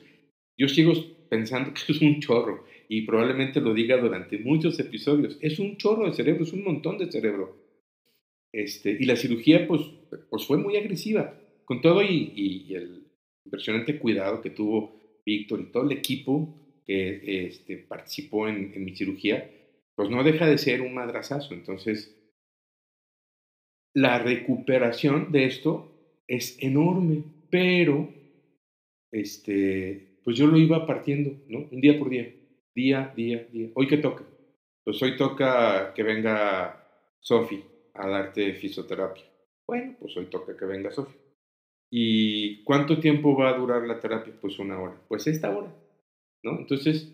yo 0.57 0.67
sigo 0.67 0.93
pensando 1.29 1.73
que 1.73 1.93
es 1.93 2.01
un 2.01 2.19
chorro 2.19 2.65
y 2.89 3.03
probablemente 3.03 3.61
lo 3.61 3.73
diga 3.73 3.97
durante 3.97 4.37
muchos 4.39 4.79
episodios. 4.79 5.37
Es 5.41 5.59
un 5.59 5.77
chorro 5.77 6.07
de 6.07 6.13
cerebro, 6.13 6.43
es 6.43 6.53
un 6.53 6.63
montón 6.63 6.97
de 6.97 7.11
cerebro. 7.11 7.55
Este, 8.51 8.97
y 8.99 9.05
la 9.05 9.15
cirugía 9.15 9.67
pues, 9.67 9.81
pues 10.29 10.45
fue 10.45 10.57
muy 10.57 10.75
agresiva, 10.75 11.38
con 11.69 11.81
todo 11.81 12.01
y, 12.01 12.73
el 12.73 13.05
impresionante 13.45 13.99
cuidado 13.99 14.41
que 14.41 14.49
tuvo 14.49 15.21
Víctor 15.23 15.61
y 15.61 15.71
todo 15.71 15.83
el 15.83 15.91
equipo 15.91 16.81
que 16.83 17.45
este, 17.45 17.77
participó 17.77 18.47
en, 18.47 18.83
mi 18.83 18.95
cirugía, 18.95 19.47
pues 19.93 20.09
no 20.09 20.23
deja 20.23 20.47
de 20.47 20.57
ser 20.57 20.81
un 20.81 20.95
madrazazo. 20.95 21.53
Entonces, 21.53 22.19
la 23.93 24.17
recuperación 24.17 25.31
de 25.31 25.45
esto 25.45 26.23
es 26.27 26.57
enorme, 26.59 27.23
pero 27.51 28.11
este, 29.11 30.21
pues 30.23 30.37
yo 30.37 30.47
lo 30.47 30.57
iba 30.57 30.87
partiendo, 30.87 31.39
¿no? 31.49 31.69
Un 31.71 31.81
día 31.81 31.99
por 31.99 32.09
día, 32.09 32.33
día, 32.73 33.13
día, 33.15 33.47
día. 33.51 33.69
¿Hoy 33.75 33.87
qué 33.87 33.97
toca? 33.97 34.25
Pues 34.83 34.99
hoy 35.03 35.15
toca 35.17 35.93
que 35.93 36.01
venga 36.01 36.83
Sofi 37.19 37.63
a 37.93 38.09
darte 38.09 38.55
fisioterapia. 38.55 39.25
Bueno, 39.67 39.97
pues 39.99 40.17
hoy 40.17 40.25
toca 40.31 40.57
que 40.57 40.65
venga 40.65 40.89
Sofi. 40.89 41.28
¿Y 41.91 42.63
cuánto 42.63 42.99
tiempo 42.99 43.35
va 43.35 43.49
a 43.49 43.53
durar 43.53 43.83
la 43.83 43.99
terapia? 43.99 44.33
Pues 44.39 44.59
una 44.59 44.79
hora. 44.79 44.95
Pues 45.07 45.25
esta 45.27 45.49
hora, 45.49 45.73
¿no? 46.43 46.59
Entonces, 46.59 47.11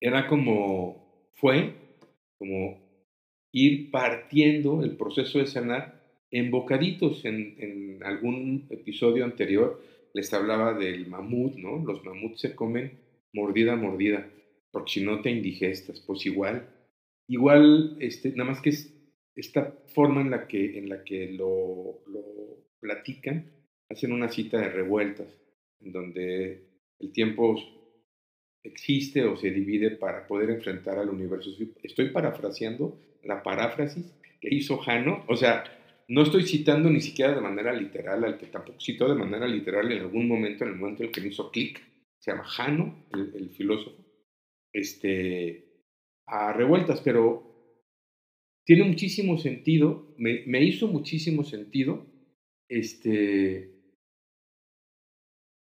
era 0.00 0.26
como, 0.26 1.30
fue 1.34 1.72
como 2.38 2.78
ir 3.52 3.90
partiendo 3.90 4.82
el 4.82 4.96
proceso 4.96 5.38
de 5.38 5.46
sanar 5.46 6.02
en 6.30 6.50
bocaditos. 6.50 7.24
En, 7.24 8.02
algún 8.02 8.66
episodio 8.68 9.24
anterior 9.24 9.80
les 10.12 10.32
hablaba 10.34 10.74
del 10.74 11.06
mamut, 11.06 11.54
¿no? 11.56 11.78
Los 11.78 12.04
mamuts 12.04 12.40
se 12.40 12.54
comen 12.54 12.98
mordida 13.32 13.72
a 13.72 13.76
mordida, 13.76 14.28
porque 14.70 14.92
si 14.92 15.00
no 15.00 15.22
te 15.22 15.30
indigestas, 15.30 16.00
pues 16.00 16.26
igual, 16.26 16.68
igual, 17.28 17.96
este, 18.00 18.30
nada 18.30 18.50
más 18.50 18.60
que 18.60 18.70
es 18.70 18.92
esta 19.34 19.72
forma 19.94 20.20
en 20.20 20.30
la 20.30 20.46
que, 20.46 20.78
en 20.78 20.88
la 20.88 21.02
que 21.02 21.32
lo, 21.32 22.02
lo 22.06 22.43
platican, 22.84 23.50
hacen 23.88 24.12
una 24.12 24.28
cita 24.28 24.60
de 24.60 24.68
revueltas, 24.68 25.28
en 25.80 25.90
donde 25.90 26.68
el 27.00 27.12
tiempo 27.12 27.56
existe 28.62 29.24
o 29.24 29.38
se 29.38 29.50
divide 29.50 29.92
para 29.92 30.26
poder 30.26 30.50
enfrentar 30.50 30.98
al 30.98 31.08
universo. 31.08 31.50
Estoy 31.82 32.10
parafraseando 32.10 33.00
la 33.22 33.42
paráfrasis 33.42 34.04
que 34.38 34.54
hizo 34.54 34.76
Jano, 34.76 35.24
o 35.28 35.36
sea, 35.36 35.64
no 36.08 36.22
estoy 36.22 36.46
citando 36.46 36.90
ni 36.90 37.00
siquiera 37.00 37.34
de 37.34 37.40
manera 37.40 37.72
literal, 37.72 38.22
al 38.22 38.36
que 38.36 38.46
tampoco 38.48 38.78
citó 38.78 39.08
de 39.08 39.14
manera 39.14 39.48
literal 39.48 39.90
en 39.90 40.02
algún 40.02 40.28
momento, 40.28 40.64
en 40.64 40.72
el 40.72 40.76
momento 40.76 41.02
en 41.02 41.06
el 41.06 41.12
que 41.12 41.22
me 41.22 41.28
hizo 41.28 41.50
clic, 41.50 41.80
se 42.18 42.32
llama 42.32 42.44
Jano, 42.44 43.06
el, 43.14 43.48
filósofo, 43.48 43.96
este, 44.74 45.86
a 46.26 46.52
revueltas, 46.52 47.00
pero 47.00 47.50
tiene 48.66 48.84
muchísimo 48.84 49.38
sentido, 49.38 50.14
me, 50.18 50.42
me 50.46 50.62
hizo 50.62 50.86
muchísimo 50.86 51.44
sentido, 51.44 52.13
este, 52.78 53.70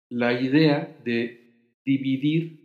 la 0.09 0.39
idea 0.39 0.95
de 1.03 1.79
dividir 1.83 2.59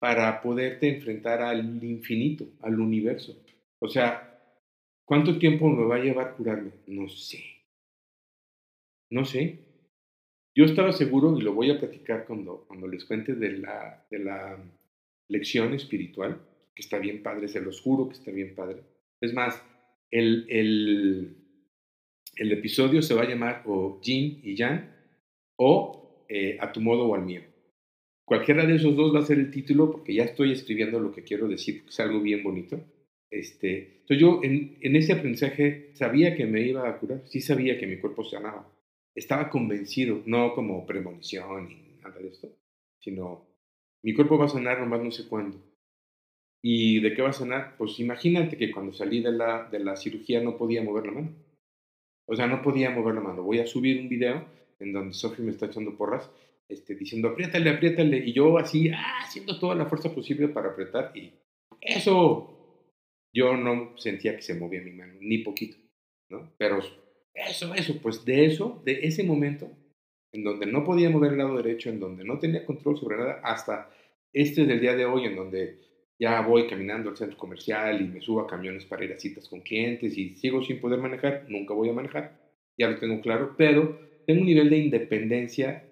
para 0.00 0.40
poderte 0.40 0.88
enfrentar 0.88 1.42
al 1.42 1.82
infinito, 1.84 2.48
al 2.60 2.80
universo. 2.80 3.36
O 3.80 3.88
sea, 3.88 4.40
¿cuánto 5.04 5.38
tiempo 5.38 5.68
me 5.68 5.84
va 5.84 5.96
a 5.96 6.02
llevar 6.02 6.36
curarme? 6.36 6.72
No 6.86 7.08
sé. 7.08 7.44
No 9.10 9.24
sé. 9.24 9.58
Yo 10.54 10.64
estaba 10.64 10.92
seguro, 10.92 11.38
y 11.38 11.42
lo 11.42 11.54
voy 11.54 11.70
a 11.70 11.78
platicar 11.78 12.26
cuando, 12.26 12.64
cuando 12.66 12.88
les 12.88 13.04
cuente 13.04 13.34
de 13.34 13.58
la, 13.58 14.04
de 14.10 14.18
la 14.18 14.58
lección 15.28 15.74
espiritual, 15.74 16.40
que 16.74 16.82
está 16.82 16.98
bien 16.98 17.22
padre, 17.22 17.48
se 17.48 17.60
los 17.60 17.80
juro 17.80 18.08
que 18.08 18.14
está 18.14 18.30
bien 18.32 18.54
padre. 18.54 18.82
Es 19.20 19.32
más, 19.32 19.62
el, 20.10 20.46
el, 20.48 21.36
el 22.38 22.52
episodio 22.52 23.02
se 23.02 23.14
va 23.14 23.22
a 23.22 23.28
llamar 23.28 23.62
o 23.66 24.00
Jin 24.02 24.40
y 24.42 24.56
Jan 24.56 24.94
o 25.56 26.24
eh, 26.28 26.56
A 26.60 26.72
tu 26.72 26.80
modo 26.80 27.06
o 27.06 27.14
al 27.14 27.24
mío. 27.24 27.42
Cualquiera 28.24 28.66
de 28.66 28.76
esos 28.76 28.94
dos 28.94 29.14
va 29.14 29.20
a 29.20 29.26
ser 29.26 29.38
el 29.38 29.50
título 29.50 29.90
porque 29.90 30.14
ya 30.14 30.24
estoy 30.24 30.52
escribiendo 30.52 31.00
lo 31.00 31.12
que 31.12 31.24
quiero 31.24 31.48
decir, 31.48 31.84
es 31.88 31.98
algo 32.00 32.20
bien 32.20 32.42
bonito. 32.42 32.78
Este, 33.30 34.00
entonces 34.00 34.18
yo 34.18 34.40
en, 34.42 34.76
en, 34.80 34.96
ese 34.96 35.14
aprendizaje 35.14 35.90
sabía 35.94 36.36
que 36.36 36.46
me 36.46 36.60
iba 36.60 36.88
a 36.88 36.98
curar, 36.98 37.22
sí 37.26 37.40
sabía 37.40 37.78
que 37.78 37.86
mi 37.86 37.98
cuerpo 37.98 38.24
sanaba. 38.24 38.70
Estaba 39.14 39.48
convencido, 39.48 40.22
no 40.26 40.54
como 40.54 40.86
premonición 40.86 41.68
ni 41.68 42.00
nada 42.02 42.18
de 42.18 42.28
esto, 42.28 42.48
sino 43.00 43.48
mi 44.02 44.14
cuerpo 44.14 44.38
va 44.38 44.44
a 44.44 44.48
sanar 44.48 44.80
nomás 44.80 45.02
no 45.02 45.10
sé 45.10 45.26
cuándo. 45.26 45.58
¿Y 46.62 47.00
de 47.00 47.14
qué 47.14 47.22
va 47.22 47.30
a 47.30 47.32
sanar? 47.32 47.76
Pues 47.78 47.98
imagínate 47.98 48.56
que 48.56 48.70
cuando 48.70 48.92
salí 48.92 49.22
de 49.22 49.32
la, 49.32 49.68
de 49.70 49.78
la 49.78 49.96
cirugía 49.96 50.40
no 50.40 50.58
podía 50.58 50.82
mover 50.82 51.06
la 51.06 51.12
mano. 51.12 51.47
O 52.28 52.36
sea, 52.36 52.46
no 52.46 52.60
podía 52.60 52.90
mover 52.90 53.14
la 53.14 53.22
mano. 53.22 53.42
Voy 53.42 53.58
a 53.58 53.66
subir 53.66 54.00
un 54.00 54.08
video 54.08 54.44
en 54.78 54.92
donde 54.92 55.14
Sophie 55.14 55.44
me 55.44 55.50
está 55.50 55.66
echando 55.66 55.96
porras, 55.96 56.30
este, 56.68 56.94
diciendo, 56.94 57.28
apriétale, 57.28 57.70
apriétale. 57.70 58.18
Y 58.18 58.34
yo 58.34 58.58
así, 58.58 58.90
ah, 58.90 59.22
haciendo 59.22 59.58
toda 59.58 59.74
la 59.74 59.86
fuerza 59.86 60.14
posible 60.14 60.48
para 60.48 60.68
apretar. 60.68 61.10
Y 61.16 61.32
eso, 61.80 62.84
yo 63.32 63.56
no 63.56 63.96
sentía 63.96 64.36
que 64.36 64.42
se 64.42 64.54
movía 64.54 64.82
mi 64.82 64.92
mano, 64.92 65.14
ni 65.20 65.38
poquito, 65.38 65.78
¿no? 66.28 66.52
Pero 66.58 66.80
eso, 67.34 67.74
eso, 67.74 67.98
pues 68.02 68.24
de 68.26 68.44
eso, 68.44 68.82
de 68.84 69.00
ese 69.04 69.24
momento, 69.24 69.70
en 70.32 70.44
donde 70.44 70.66
no 70.66 70.84
podía 70.84 71.08
mover 71.08 71.32
el 71.32 71.38
lado 71.38 71.56
derecho, 71.56 71.88
en 71.88 71.98
donde 71.98 72.24
no 72.24 72.38
tenía 72.38 72.66
control 72.66 72.98
sobre 72.98 73.16
nada, 73.16 73.40
hasta 73.42 73.90
este 74.34 74.66
del 74.66 74.80
día 74.80 74.94
de 74.94 75.06
hoy, 75.06 75.24
en 75.24 75.36
donde 75.36 75.78
ya 76.18 76.40
voy 76.40 76.66
caminando 76.66 77.10
al 77.10 77.16
centro 77.16 77.38
comercial 77.38 78.00
y 78.00 78.08
me 78.08 78.20
subo 78.20 78.40
a 78.40 78.46
camiones 78.46 78.84
para 78.84 79.04
ir 79.04 79.12
a 79.12 79.18
citas 79.18 79.48
con 79.48 79.60
clientes 79.60 80.16
y 80.18 80.34
sigo 80.36 80.62
sin 80.62 80.80
poder 80.80 80.98
manejar, 80.98 81.46
nunca 81.48 81.74
voy 81.74 81.88
a 81.88 81.92
manejar, 81.92 82.38
ya 82.76 82.88
lo 82.90 82.98
tengo 82.98 83.20
claro, 83.20 83.54
pero 83.56 84.00
tengo 84.26 84.40
un 84.40 84.46
nivel 84.46 84.70
de 84.70 84.78
independencia 84.78 85.84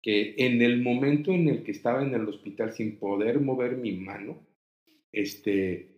que 0.00 0.34
en 0.38 0.62
el 0.62 0.82
momento 0.82 1.32
en 1.32 1.48
el 1.48 1.62
que 1.62 1.72
estaba 1.72 2.02
en 2.02 2.14
el 2.14 2.28
hospital 2.28 2.72
sin 2.72 2.98
poder 2.98 3.40
mover 3.40 3.76
mi 3.76 3.92
mano, 3.92 4.38
este, 5.12 5.92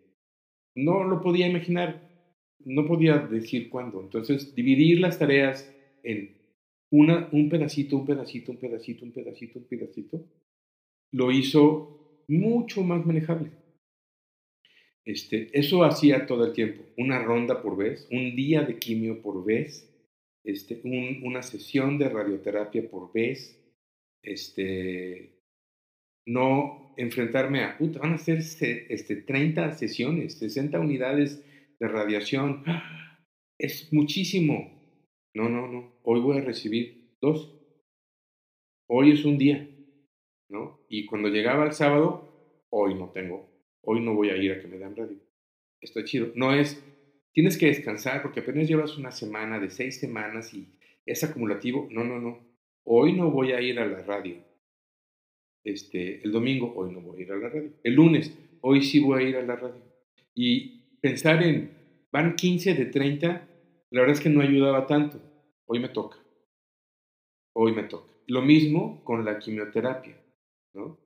no 0.74 1.04
lo 1.04 1.20
podía 1.20 1.46
imaginar, 1.46 2.10
no 2.64 2.86
podía 2.86 3.18
decir 3.18 3.70
cuándo. 3.70 4.00
Entonces, 4.02 4.54
dividir 4.54 5.00
las 5.00 5.18
tareas 5.18 5.72
en 6.02 6.36
una, 6.90 7.28
un 7.32 7.48
pedacito, 7.48 7.96
un 7.96 8.06
pedacito, 8.06 8.52
un 8.52 8.58
pedacito, 8.58 9.04
un 9.04 9.12
pedacito, 9.12 9.58
un 9.58 9.64
pedacito, 9.66 10.24
lo 11.12 11.32
hizo 11.32 12.22
mucho 12.28 12.82
más 12.82 13.04
manejable. 13.06 13.63
Este, 15.06 15.50
eso 15.52 15.84
hacía 15.84 16.26
todo 16.26 16.46
el 16.46 16.54
tiempo, 16.54 16.82
una 16.96 17.22
ronda 17.22 17.60
por 17.60 17.76
vez, 17.76 18.08
un 18.10 18.34
día 18.34 18.62
de 18.62 18.78
quimio 18.78 19.20
por 19.20 19.44
vez, 19.44 19.90
este, 20.44 20.80
una 20.84 21.42
sesión 21.42 21.98
de 21.98 22.08
radioterapia 22.08 22.88
por 22.88 23.12
vez, 23.12 23.62
este, 24.22 25.42
no 26.26 26.94
enfrentarme 26.96 27.64
a, 27.64 27.76
puta, 27.76 27.98
van 27.98 28.14
a 28.14 28.18
ser 28.18 28.38
este, 28.38 29.16
30 29.16 29.72
sesiones, 29.72 30.38
60 30.38 30.80
unidades 30.80 31.44
de 31.78 31.88
radiación, 31.88 32.64
es 33.58 33.92
muchísimo. 33.92 34.72
No, 35.34 35.48
no, 35.48 35.66
no, 35.66 35.98
hoy 36.04 36.20
voy 36.20 36.38
a 36.38 36.42
recibir 36.42 37.16
dos. 37.20 37.60
Hoy 38.88 39.12
es 39.12 39.24
un 39.24 39.36
día, 39.36 39.68
¿no? 40.48 40.86
Y 40.88 41.06
cuando 41.06 41.28
llegaba 41.28 41.64
el 41.66 41.72
sábado, 41.72 42.64
hoy 42.70 42.94
no 42.94 43.10
tengo 43.10 43.53
hoy 43.84 44.00
no 44.00 44.14
voy 44.14 44.30
a 44.30 44.36
ir 44.36 44.52
a 44.52 44.60
que 44.60 44.68
me 44.68 44.78
den 44.78 44.96
radio. 44.96 45.18
Está 45.80 46.04
chido. 46.04 46.32
No 46.34 46.52
es, 46.52 46.82
tienes 47.32 47.58
que 47.58 47.66
descansar 47.66 48.22
porque 48.22 48.40
apenas 48.40 48.68
llevas 48.68 48.96
una 48.96 49.10
semana 49.10 49.58
de 49.60 49.70
seis 49.70 50.00
semanas 50.00 50.52
y 50.54 50.68
es 51.06 51.22
acumulativo. 51.24 51.88
No, 51.90 52.04
no, 52.04 52.18
no. 52.18 52.46
Hoy 52.84 53.12
no 53.12 53.30
voy 53.30 53.52
a 53.52 53.60
ir 53.60 53.78
a 53.78 53.86
la 53.86 54.02
radio. 54.02 54.36
Este, 55.62 56.22
el 56.22 56.32
domingo, 56.32 56.74
hoy 56.76 56.92
no 56.92 57.00
voy 57.00 57.20
a 57.20 57.22
ir 57.22 57.32
a 57.32 57.36
la 57.36 57.48
radio. 57.48 57.72
El 57.82 57.94
lunes, 57.94 58.36
hoy 58.60 58.82
sí 58.82 59.00
voy 59.00 59.24
a 59.24 59.28
ir 59.28 59.36
a 59.36 59.42
la 59.42 59.56
radio. 59.56 59.82
Y 60.34 60.98
pensar 61.00 61.42
en, 61.42 61.70
van 62.12 62.36
15 62.36 62.74
de 62.74 62.86
30, 62.86 63.48
la 63.90 64.00
verdad 64.00 64.16
es 64.16 64.22
que 64.22 64.30
no 64.30 64.40
ayudaba 64.40 64.86
tanto. 64.86 65.20
Hoy 65.66 65.80
me 65.80 65.88
toca. 65.88 66.18
Hoy 67.54 67.72
me 67.72 67.84
toca. 67.84 68.12
Lo 68.26 68.42
mismo 68.42 69.04
con 69.04 69.24
la 69.24 69.38
quimioterapia, 69.38 70.16
¿no? 70.74 70.98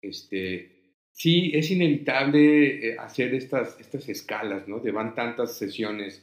Este, 0.00 0.75
sí 1.16 1.50
es 1.54 1.70
inevitable 1.70 2.90
eh, 2.90 2.96
hacer 2.98 3.34
estas, 3.34 3.80
estas 3.80 4.06
escalas, 4.08 4.68
¿no? 4.68 4.80
De 4.80 4.92
van 4.92 5.14
tantas 5.14 5.56
sesiones 5.56 6.22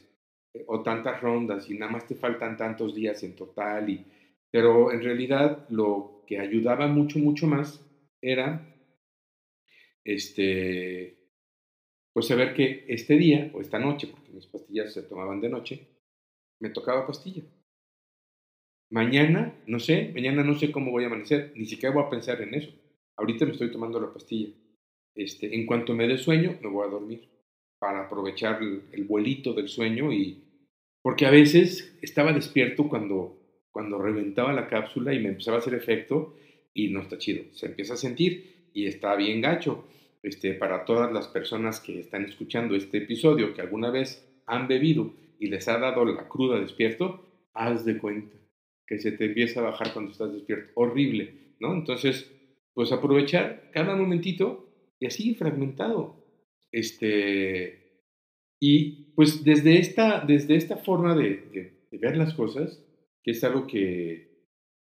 eh, 0.54 0.64
o 0.68 0.82
tantas 0.82 1.20
rondas 1.20 1.68
y 1.68 1.76
nada 1.76 1.90
más 1.90 2.06
te 2.06 2.14
faltan 2.14 2.56
tantos 2.56 2.94
días 2.94 3.20
en 3.24 3.34
total. 3.34 3.90
Y, 3.90 4.04
pero 4.52 4.92
en 4.92 5.02
realidad 5.02 5.66
lo 5.68 6.22
que 6.28 6.38
ayudaba 6.38 6.86
mucho, 6.86 7.18
mucho 7.18 7.48
más 7.48 7.84
era 8.22 8.72
este, 10.04 11.18
pues 12.12 12.28
saber 12.28 12.54
que 12.54 12.84
este 12.88 13.16
día 13.16 13.50
o 13.52 13.60
esta 13.60 13.80
noche, 13.80 14.06
porque 14.06 14.30
mis 14.30 14.46
pastillas 14.46 14.92
se 14.92 15.02
tomaban 15.02 15.40
de 15.40 15.48
noche, 15.48 15.88
me 16.60 16.70
tocaba 16.70 17.04
pastilla. 17.04 17.42
Mañana, 18.90 19.60
no 19.66 19.80
sé, 19.80 20.12
mañana 20.14 20.44
no 20.44 20.54
sé 20.54 20.70
cómo 20.70 20.92
voy 20.92 21.02
a 21.02 21.08
amanecer, 21.08 21.52
ni 21.56 21.66
siquiera 21.66 21.92
voy 21.92 22.04
a 22.04 22.10
pensar 22.10 22.40
en 22.42 22.54
eso. 22.54 22.70
Ahorita 23.16 23.44
me 23.44 23.52
estoy 23.52 23.72
tomando 23.72 24.00
la 24.00 24.12
pastilla 24.12 24.54
este, 25.14 25.54
en 25.54 25.66
cuanto 25.66 25.94
me 25.94 26.08
dé 26.08 26.18
sueño, 26.18 26.58
me 26.60 26.68
voy 26.68 26.86
a 26.86 26.90
dormir 26.90 27.28
para 27.78 28.06
aprovechar 28.06 28.60
el, 28.62 29.04
vuelito 29.04 29.52
del 29.52 29.68
sueño 29.68 30.12
y 30.12 30.42
porque 31.02 31.26
a 31.26 31.30
veces 31.30 31.96
estaba 32.00 32.32
despierto 32.32 32.88
cuando, 32.88 33.38
cuando 33.70 33.98
reventaba 33.98 34.52
la 34.52 34.68
cápsula 34.68 35.12
y 35.12 35.20
me 35.20 35.28
empezaba 35.28 35.58
a 35.58 35.60
hacer 35.60 35.74
efecto 35.74 36.34
y 36.72 36.88
no 36.88 37.02
está 37.02 37.18
chido, 37.18 37.44
se 37.52 37.66
empieza 37.66 37.94
a 37.94 37.98
sentir 37.98 38.70
y 38.72 38.86
está 38.86 39.14
bien 39.14 39.40
gacho. 39.40 39.86
Este, 40.22 40.54
para 40.54 40.86
todas 40.86 41.12
las 41.12 41.28
personas 41.28 41.80
que 41.80 42.00
están 42.00 42.24
escuchando 42.24 42.74
este 42.74 42.96
episodio 42.96 43.52
que 43.52 43.60
alguna 43.60 43.90
vez 43.90 44.26
han 44.46 44.66
bebido 44.66 45.12
y 45.38 45.48
les 45.48 45.68
ha 45.68 45.78
dado 45.78 46.06
la 46.06 46.26
cruda 46.28 46.58
despierto, 46.58 47.26
haz 47.52 47.84
de 47.84 47.98
cuenta 47.98 48.34
que 48.86 48.98
se 48.98 49.12
te 49.12 49.26
empieza 49.26 49.60
a 49.60 49.64
bajar 49.64 49.92
cuando 49.92 50.12
estás 50.12 50.32
despierto. 50.32 50.70
Horrible, 50.74 51.54
¿no? 51.60 51.74
Entonces, 51.74 52.32
pues 52.72 52.90
aprovechar 52.90 53.70
cada 53.72 53.94
momentito 53.94 54.63
y 55.04 55.06
así 55.06 55.34
fragmentado. 55.34 56.16
Este, 56.72 58.00
y 58.58 59.12
pues 59.14 59.44
desde 59.44 59.78
esta, 59.78 60.24
desde 60.26 60.56
esta 60.56 60.78
forma 60.78 61.14
de, 61.14 61.88
ver 61.92 62.16
las 62.16 62.32
cosas, 62.32 62.82
que 63.22 63.32
es 63.32 63.44
algo 63.44 63.66
que 63.66 64.46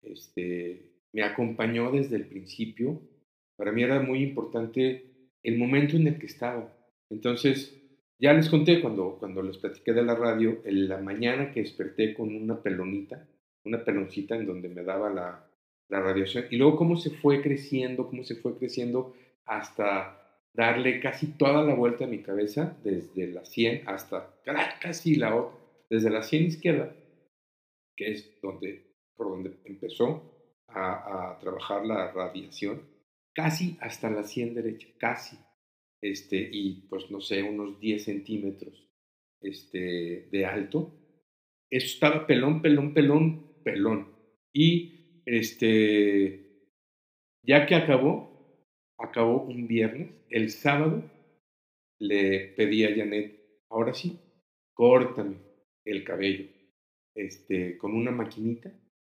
este, 0.03 0.93
me 1.13 1.25
acompañó 1.25 1.91
desde 1.91 2.15
el 2.15 2.29
principio, 2.29 3.03
para 3.57 3.73
mí 3.73 3.83
era 3.83 4.01
muy 4.01 4.23
importante 4.23 5.33
el 5.43 5.59
momento 5.59 5.97
en 5.97 6.07
el 6.07 6.19
que 6.21 6.27
estaba. 6.27 6.73
Entonces, 7.11 7.77
ya 8.21 8.33
les 8.33 8.49
conté 8.49 8.81
cuando, 8.81 9.17
cuando 9.19 9.43
les 9.43 9.59
platiqué 9.59 9.93
de 9.93 10.05
la 10.05 10.15
radio, 10.15 10.63
en 10.65 10.89
la 10.89 10.99
mañana 10.99 11.51
que 11.51 11.63
desperté 11.63 12.15
con 12.15 12.33
una 12.33 12.63
pelonita, 12.63 13.29
una 13.65 13.85
peloncita 13.85 14.37
en 14.37 14.47
donde 14.47 14.69
me 14.69 14.85
daba 14.85 15.13
la, 15.13 15.51
la 15.89 16.01
radiación, 16.01 16.45
y 16.49 16.59
luego 16.59 16.77
cómo 16.77 16.97
se 16.97 17.11
fue 17.11 17.43
creciendo, 17.43 18.07
cómo 18.07 18.23
se 18.23 18.37
fue 18.37 18.57
creciendo 18.57 19.13
hasta 19.47 20.17
darle 20.53 21.01
casi 21.01 21.39
toda 21.39 21.63
la 21.63 21.75
vuelta 21.75 22.05
a 22.05 22.09
mi 22.09 22.23
cabeza, 22.23 22.77
desde 22.83 23.29
la 23.29 23.45
100 23.45 23.89
hasta 23.89 24.35
casi 24.81 25.17
la 25.17 25.37
otra, 25.37 25.59
desde 25.89 26.11
la 26.11 26.23
100 26.23 26.45
izquierda, 26.45 26.97
que 27.97 28.13
es 28.13 28.41
donde, 28.41 28.95
por 29.15 29.29
donde 29.29 29.57
empezó 29.65 30.65
a, 30.69 31.39
trabajar 31.41 31.87
la 31.87 32.11
radiación, 32.13 32.83
casi 33.35 33.77
hasta 33.81 34.11
la 34.11 34.25
100 34.25 34.55
derecha, 34.55 34.89
casi, 34.99 35.39
este, 36.03 36.37
y 36.37 36.87
pues 36.89 37.11
no 37.11 37.21
sé, 37.21 37.43
unos 37.43 37.79
10 37.79 38.05
centímetros 38.05 38.89
este, 39.41 40.29
de 40.31 40.47
alto. 40.47 40.93
Eso 41.71 41.87
estaba 41.87 42.27
pelón, 42.27 42.63
pelón, 42.63 42.95
pelón, 42.95 43.63
pelón. 43.63 44.15
Y 44.53 45.23
este, 45.27 46.47
ya 47.43 47.67
que 47.67 47.75
acabó, 47.75 48.36
acabó 48.99 49.43
un 49.43 49.67
viernes, 49.67 50.11
el 50.31 50.51
sábado 50.51 51.03
le 51.99 52.53
pedí 52.57 52.85
a 52.85 52.95
Janet, 52.95 53.41
ahora 53.71 53.95
sí, 53.95 54.19
córtame 54.75 55.37
el 55.85 56.05
cabello, 56.05 56.47
este, 57.15 57.79
con 57.79 57.95
una 57.95 58.11
maquinita 58.11 58.73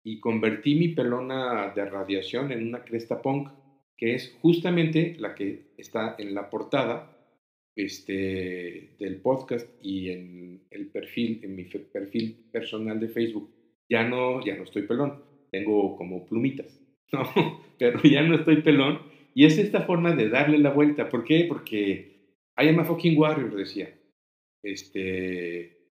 y 0.05 0.21
convertí 0.21 0.75
mi 0.75 0.88
pelona 0.88 1.73
de 1.75 1.85
radiación 1.85 2.53
en 2.53 2.69
una 2.69 2.85
cresta 2.85 3.21
punk, 3.21 3.49
que 3.97 4.14
es 4.14 4.37
justamente 4.41 5.17
la 5.19 5.35
que 5.35 5.73
está 5.77 6.14
en 6.19 6.35
la 6.35 6.49
portada 6.49 7.14
este, 7.75 8.97
del 8.99 9.21
podcast 9.21 9.69
y 9.83 10.11
en 10.11 10.67
el 10.71 10.88
perfil, 10.88 11.41
en 11.43 11.57
mi 11.57 11.64
perfil 11.64 12.49
personal 12.53 13.01
de 13.01 13.09
Facebook. 13.09 13.51
Ya 13.88 14.05
no, 14.05 14.45
ya 14.45 14.57
no 14.57 14.64
estoy 14.64 14.83
pelón, 14.83 15.23
tengo 15.51 15.97
como 15.97 16.27
plumitas, 16.27 16.81
¿no? 17.12 17.23
pero 17.79 18.01
ya 18.03 18.23
no 18.23 18.37
estoy 18.37 18.62
pelón 18.62 19.01
y 19.38 19.44
es 19.44 19.57
esta 19.57 19.83
forma 19.83 20.16
de 20.16 20.31
darle 20.31 20.59
la 20.59 20.72
vuelta. 20.72 21.09
¿Por 21.09 21.22
qué? 21.22 21.44
Porque 21.48 22.35
I 22.59 22.70
am 22.70 22.85
fucking 22.85 23.16
warrior, 23.16 23.55
decía. 23.55 23.96
Este, 24.64 25.92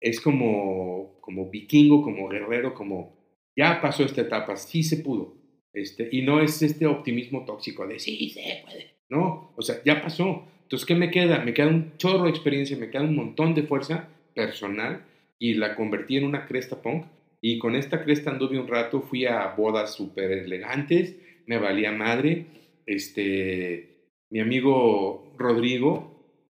es 0.00 0.20
como, 0.20 1.18
como 1.20 1.50
vikingo, 1.50 2.00
como 2.00 2.28
guerrero, 2.28 2.72
como 2.72 3.18
ya 3.56 3.80
pasó 3.80 4.04
esta 4.04 4.20
etapa, 4.20 4.54
sí 4.54 4.84
se 4.84 4.98
pudo. 4.98 5.34
Este, 5.72 6.10
y 6.12 6.22
no 6.22 6.40
es 6.40 6.62
este 6.62 6.86
optimismo 6.86 7.44
tóxico 7.44 7.88
de 7.88 7.98
sí 7.98 8.30
se 8.30 8.62
puede. 8.62 8.92
No, 9.08 9.52
o 9.56 9.62
sea, 9.62 9.82
ya 9.84 10.00
pasó. 10.00 10.46
Entonces, 10.62 10.86
¿qué 10.86 10.94
me 10.94 11.10
queda? 11.10 11.44
Me 11.44 11.52
queda 11.52 11.66
un 11.66 11.96
chorro 11.96 12.22
de 12.22 12.30
experiencia, 12.30 12.76
me 12.76 12.88
queda 12.88 13.02
un 13.02 13.16
montón 13.16 13.52
de 13.56 13.64
fuerza 13.64 14.10
personal 14.32 15.04
y 15.40 15.54
la 15.54 15.74
convertí 15.74 16.18
en 16.18 16.24
una 16.24 16.46
cresta 16.46 16.80
punk. 16.80 17.06
Y 17.40 17.58
con 17.58 17.74
esta 17.74 18.04
cresta 18.04 18.30
anduve 18.30 18.60
un 18.60 18.68
rato, 18.68 19.00
fui 19.00 19.26
a 19.26 19.54
bodas 19.56 19.92
súper 19.92 20.30
elegantes, 20.30 21.16
me 21.50 21.58
valía 21.58 21.90
madre. 21.90 22.46
Este, 22.86 24.12
mi 24.30 24.38
amigo 24.38 25.34
Rodrigo 25.36 26.46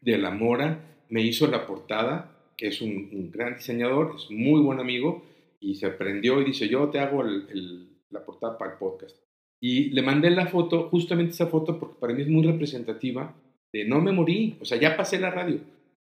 de 0.00 0.16
la 0.16 0.30
Mora 0.30 1.04
me 1.08 1.22
hizo 1.22 1.48
la 1.48 1.66
portada 1.66 2.52
que 2.56 2.68
es 2.68 2.80
un, 2.80 3.30
gran 3.32 3.56
diseñador, 3.56 4.14
es 4.16 4.30
muy 4.30 4.60
buen 4.60 4.80
amigo, 4.80 5.24
y 5.60 5.76
se 5.76 5.86
aprendió 5.86 6.40
y 6.40 6.44
dice, 6.44 6.68
yo 6.68 6.88
te 6.88 6.98
hago 6.98 7.22
la 7.22 8.24
portada 8.24 8.58
para 8.58 8.72
el 8.72 8.78
podcast. 8.78 9.16
Y 9.60 9.90
le 9.90 10.02
mandé 10.02 10.30
la 10.30 10.46
foto, 10.46 10.88
justamente 10.88 11.32
esa 11.32 11.46
foto, 11.46 11.78
porque 11.78 12.00
para 12.00 12.14
mí 12.14 12.22
es 12.22 12.28
muy 12.28 12.44
representativa 12.44 13.34
de 13.72 13.84
no 13.84 14.00
me 14.00 14.12
morí, 14.12 14.56
o 14.60 14.64
sea, 14.64 14.78
ya 14.78 14.96
pasé 14.96 15.20
la 15.20 15.30
radio. 15.30 15.60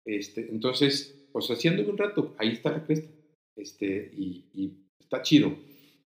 Este, 0.04 0.48
entonces, 0.50 1.26
pues 1.32 1.50
haciendo 1.50 1.88
un 1.90 1.96
rato, 1.96 2.34
ahí 2.38 2.50
está 2.50 2.70
la 2.70 2.84
cresta. 2.84 3.10
Este, 3.56 4.10
y, 4.14 4.44
y 4.52 4.72
está 5.00 5.22
chido. 5.22 5.54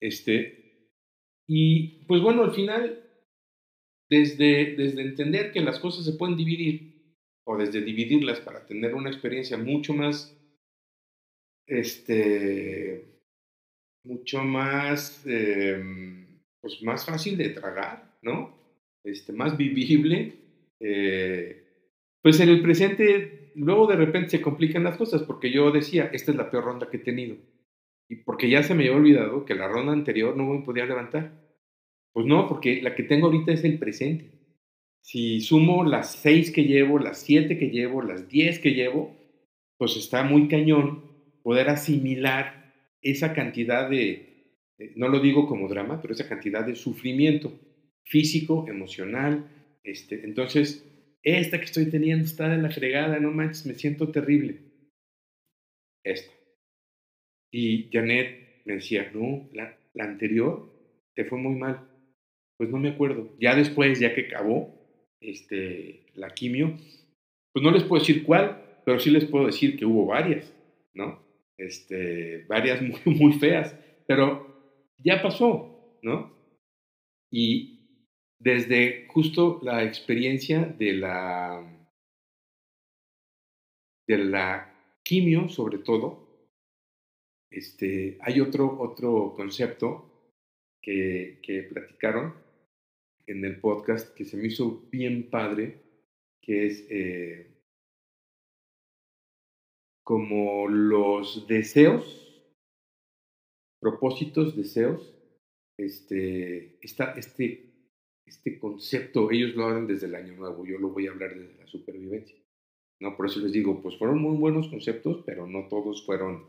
Este, 0.00 0.65
y 1.48 2.04
pues 2.06 2.20
bueno, 2.20 2.42
al 2.42 2.52
final, 2.52 2.98
desde, 4.10 4.74
desde 4.76 5.02
entender 5.02 5.50
que 5.52 5.60
las 5.60 5.78
cosas 5.78 6.04
se 6.04 6.12
pueden 6.12 6.36
dividir, 6.36 6.80
o 7.44 7.56
desde 7.56 7.80
dividirlas 7.80 8.40
para 8.40 8.64
tener 8.66 8.94
una 8.94 9.10
experiencia 9.10 9.56
mucho 9.56 9.94
más, 9.94 10.36
este, 11.66 13.02
mucho 14.04 14.42
más, 14.44 15.22
em, 15.26 16.40
pues 16.60 16.82
más 16.82 17.04
fácil 17.04 17.36
de 17.36 17.50
tragar, 17.50 18.18
¿no? 18.22 18.56
Este, 19.04 19.32
más 19.32 19.56
vivible. 19.56 20.32
Eh, 20.80 21.56
pues 22.22 22.40
en 22.40 22.48
el 22.48 22.60
presente, 22.62 23.52
luego 23.54 23.86
de 23.86 23.96
repente 23.96 24.30
se 24.30 24.42
complican 24.42 24.84
las 24.84 24.96
cosas, 24.96 25.22
porque 25.22 25.50
yo 25.50 25.70
decía, 25.70 26.10
esta 26.12 26.30
es 26.32 26.36
la 26.36 26.50
peor 26.50 26.64
ronda 26.64 26.88
que 26.90 26.98
he 26.98 27.00
tenido. 27.00 27.36
Y 28.08 28.16
porque 28.16 28.48
ya 28.48 28.62
se 28.62 28.74
me 28.74 28.84
había 28.84 28.96
olvidado 28.96 29.44
que 29.44 29.54
la 29.54 29.68
ronda 29.68 29.92
anterior 29.92 30.36
no 30.36 30.44
me 30.44 30.64
podía 30.64 30.86
levantar. 30.86 31.32
Pues 32.12 32.26
no, 32.26 32.48
porque 32.48 32.80
la 32.80 32.94
que 32.94 33.02
tengo 33.02 33.26
ahorita 33.26 33.52
es 33.52 33.64
el 33.64 33.78
presente. 33.78 34.30
Si 35.02 35.40
sumo 35.40 35.84
las 35.84 36.16
seis 36.16 36.50
que 36.50 36.64
llevo, 36.64 36.98
las 36.98 37.20
siete 37.20 37.58
que 37.58 37.70
llevo, 37.70 38.02
las 38.02 38.28
diez 38.28 38.58
que 38.58 38.72
llevo, 38.72 39.16
pues 39.78 39.96
está 39.96 40.22
muy 40.22 40.48
cañón 40.48 41.04
poder 41.42 41.68
asimilar 41.68 42.74
esa 43.02 43.32
cantidad 43.32 43.88
de, 43.88 44.56
no 44.96 45.08
lo 45.08 45.20
digo 45.20 45.46
como 45.46 45.68
drama, 45.68 46.00
pero 46.00 46.14
esa 46.14 46.28
cantidad 46.28 46.64
de 46.66 46.74
sufrimiento 46.74 47.52
físico, 48.02 48.66
emocional. 48.68 49.78
Este, 49.84 50.24
entonces, 50.24 50.84
esta 51.22 51.58
que 51.58 51.66
estoy 51.66 51.90
teniendo 51.90 52.24
está 52.24 52.48
de 52.48 52.58
la 52.58 52.70
fregada, 52.70 53.20
no 53.20 53.30
manches, 53.30 53.66
me 53.66 53.74
siento 53.74 54.10
terrible. 54.10 54.60
Esta. 56.02 56.32
Y 57.52 57.88
Janet 57.92 58.62
me 58.64 58.74
decía, 58.74 59.10
no, 59.14 59.48
la, 59.52 59.76
anterior 59.98 60.70
te 61.14 61.24
fue 61.24 61.38
muy 61.38 61.54
mal. 61.54 61.88
Pues 62.58 62.70
no 62.70 62.78
me 62.78 62.90
acuerdo. 62.90 63.34
Ya 63.38 63.54
después, 63.54 64.00
ya 64.00 64.14
que 64.14 64.26
acabó 64.26 64.74
este, 65.20 66.06
la 66.14 66.30
quimio, 66.30 66.76
pues 67.52 67.62
no 67.62 67.70
les 67.70 67.84
puedo 67.84 68.00
decir 68.00 68.24
cuál, 68.24 68.80
pero 68.84 68.98
sí 68.98 69.10
les 69.10 69.24
puedo 69.24 69.46
decir 69.46 69.78
que 69.78 69.86
hubo 69.86 70.06
varias, 70.06 70.54
¿no? 70.94 71.22
Este, 71.58 72.44
varias 72.48 72.82
muy, 73.06 73.14
muy 73.14 73.32
feas, 73.34 73.74
pero 74.06 74.46
ya 74.98 75.22
pasó, 75.22 75.98
¿no? 76.02 76.34
Y 77.32 77.76
desde 78.38 79.06
justo 79.08 79.60
la 79.62 79.84
experiencia 79.84 80.64
de 80.64 80.92
la, 80.92 81.88
de 84.06 84.18
la 84.18 84.98
quimio, 85.02 85.48
sobre 85.48 85.78
todo, 85.78 86.25
este, 87.50 88.18
hay 88.20 88.40
otro, 88.40 88.80
otro 88.80 89.34
concepto 89.36 90.32
que, 90.82 91.40
que 91.42 91.62
platicaron 91.62 92.34
en 93.26 93.44
el 93.44 93.60
podcast 93.60 94.14
que 94.14 94.24
se 94.24 94.36
me 94.36 94.46
hizo 94.46 94.88
bien 94.90 95.28
padre, 95.30 95.82
que 96.40 96.66
es 96.66 96.86
eh, 96.90 97.56
como 100.04 100.68
los 100.68 101.46
deseos, 101.48 102.22
propósitos, 103.80 104.56
deseos, 104.56 105.12
este, 105.76 106.78
está 106.80 107.12
este, 107.12 107.72
este 108.24 108.58
concepto, 108.58 109.30
ellos 109.30 109.54
lo 109.56 109.64
hablan 109.64 109.86
desde 109.86 110.06
el 110.06 110.14
año 110.14 110.34
nuevo, 110.34 110.64
yo 110.64 110.78
lo 110.78 110.90
voy 110.90 111.08
a 111.08 111.10
hablar 111.10 111.34
desde 111.34 111.58
la 111.58 111.66
supervivencia. 111.66 112.36
¿no? 113.00 113.16
Por 113.16 113.26
eso 113.26 113.40
les 113.40 113.52
digo, 113.52 113.82
pues 113.82 113.98
fueron 113.98 114.20
muy 114.20 114.36
buenos 114.36 114.68
conceptos, 114.68 115.22
pero 115.26 115.46
no 115.46 115.68
todos 115.68 116.06
fueron 116.06 116.46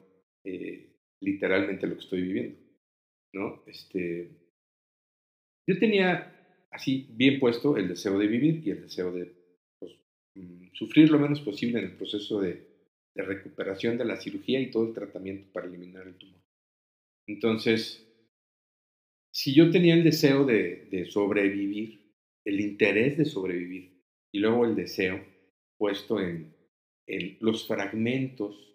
eh, 0.47 0.93
literalmente 1.19 1.87
lo 1.87 1.95
que 1.95 2.03
estoy 2.03 2.21
viviendo. 2.21 2.57
¿no? 3.33 3.63
Este, 3.67 4.29
yo 5.67 5.77
tenía 5.77 6.65
así 6.71 7.05
bien 7.09 7.37
puesto 7.39 7.75
el 7.75 7.89
deseo 7.89 8.17
de 8.17 8.27
vivir 8.27 8.65
y 8.65 8.71
el 8.71 8.81
deseo 8.81 9.11
de 9.11 9.33
pues, 9.77 9.91
mm, 10.35 10.69
sufrir 10.71 11.09
lo 11.09 11.19
menos 11.19 11.41
posible 11.41 11.79
en 11.79 11.85
el 11.85 11.97
proceso 11.97 12.39
de, 12.39 12.65
recuperación 13.19 13.97
de 13.97 14.05
la 14.05 14.21
cirugía 14.21 14.59
y 14.59 14.69
todo 14.69 14.87
el 14.87 14.93
tratamiento 14.93 15.51
para 15.51 15.65
eliminar 15.65 16.05
el 16.05 16.19
tumor. 16.19 16.39
Entonces, 17.25 18.07
si 19.33 19.55
yo 19.55 19.71
tenía 19.71 19.95
el 19.95 20.03
deseo 20.03 20.45
de, 20.45 21.07
sobrevivir, 21.09 22.13
el 22.45 22.61
interés 22.61 23.17
de 23.17 23.25
sobrevivir 23.25 24.03
y 24.31 24.37
luego 24.37 24.65
el 24.65 24.75
deseo 24.75 25.25
puesto 25.79 26.19
en 26.19 26.53
los 27.39 27.65
fragmentos 27.65 28.67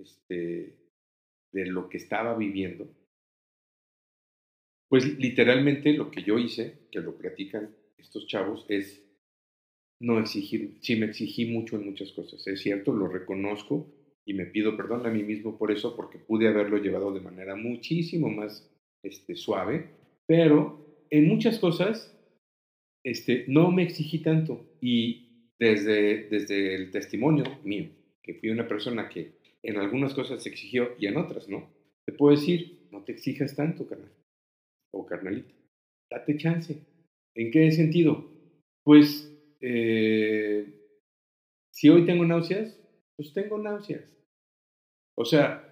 este, 0.00 0.76
de 1.52 1.66
lo 1.66 1.88
que 1.88 1.98
estaba 1.98 2.36
viviendo, 2.36 2.88
pues 4.88 5.18
literalmente 5.18 5.92
lo 5.92 6.10
que 6.10 6.22
yo 6.22 6.38
hice, 6.38 6.88
que 6.90 7.00
lo 7.00 7.16
platican 7.16 7.74
estos 7.96 8.26
chavos, 8.26 8.66
es 8.68 9.06
no 10.00 10.18
exigir, 10.18 10.78
sí 10.80 10.96
me 10.96 11.06
exigí 11.06 11.46
mucho 11.46 11.76
en 11.76 11.84
muchas 11.86 12.12
cosas, 12.12 12.46
es 12.46 12.60
cierto, 12.60 12.92
lo 12.92 13.06
reconozco 13.06 13.92
y 14.24 14.34
me 14.34 14.46
pido 14.46 14.76
perdón 14.76 15.06
a 15.06 15.10
mí 15.10 15.22
mismo 15.22 15.58
por 15.58 15.70
eso, 15.70 15.94
porque 15.94 16.18
pude 16.18 16.48
haberlo 16.48 16.78
llevado 16.78 17.12
de 17.12 17.20
manera 17.20 17.54
muchísimo 17.54 18.28
más 18.30 18.68
este, 19.02 19.34
suave, 19.34 19.90
pero 20.26 21.04
en 21.10 21.28
muchas 21.28 21.58
cosas 21.58 22.16
este, 23.04 23.44
no 23.48 23.70
me 23.70 23.82
exigí 23.82 24.22
tanto 24.22 24.76
y 24.80 25.52
desde, 25.58 26.28
desde 26.28 26.74
el 26.74 26.90
testimonio 26.90 27.44
mío, 27.64 27.90
que 28.22 28.34
fui 28.34 28.50
una 28.50 28.66
persona 28.66 29.08
que 29.08 29.39
en 29.62 29.76
algunas 29.76 30.14
cosas 30.14 30.42
se 30.42 30.48
exigió 30.48 30.90
y 30.98 31.06
en 31.06 31.16
otras 31.16 31.48
no, 31.48 31.70
te 32.04 32.12
puedo 32.12 32.36
decir, 32.36 32.88
no 32.90 33.04
te 33.04 33.12
exijas 33.12 33.54
tanto, 33.56 33.86
carnal 33.86 34.12
o 34.92 35.06
carnalita, 35.06 35.54
date 36.10 36.36
chance. 36.36 36.86
¿En 37.34 37.50
qué 37.50 37.70
sentido? 37.70 38.28
Pues, 38.82 39.32
eh, 39.60 40.74
si 41.70 41.88
hoy 41.88 42.04
tengo 42.04 42.24
náuseas, 42.24 42.78
pues 43.16 43.32
tengo 43.32 43.58
náuseas. 43.58 44.16
O 45.14 45.24
sea, 45.24 45.66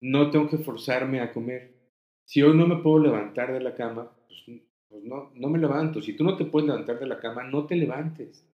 no 0.00 0.30
tengo 0.30 0.48
que 0.48 0.58
forzarme 0.58 1.20
a 1.20 1.32
comer. 1.32 1.74
Si 2.26 2.42
hoy 2.42 2.56
no 2.56 2.66
me 2.66 2.82
puedo 2.82 2.98
levantar 2.98 3.52
de 3.52 3.60
la 3.60 3.74
cama, 3.74 4.12
pues, 4.26 4.60
pues 4.88 5.04
no, 5.04 5.32
no 5.34 5.48
me 5.48 5.58
levanto. 5.58 6.02
Si 6.02 6.14
tú 6.14 6.24
no 6.24 6.36
te 6.36 6.44
puedes 6.44 6.68
levantar 6.68 6.98
de 6.98 7.06
la 7.06 7.18
cama, 7.18 7.44
no 7.44 7.66
te 7.66 7.76
levantes. 7.76 8.46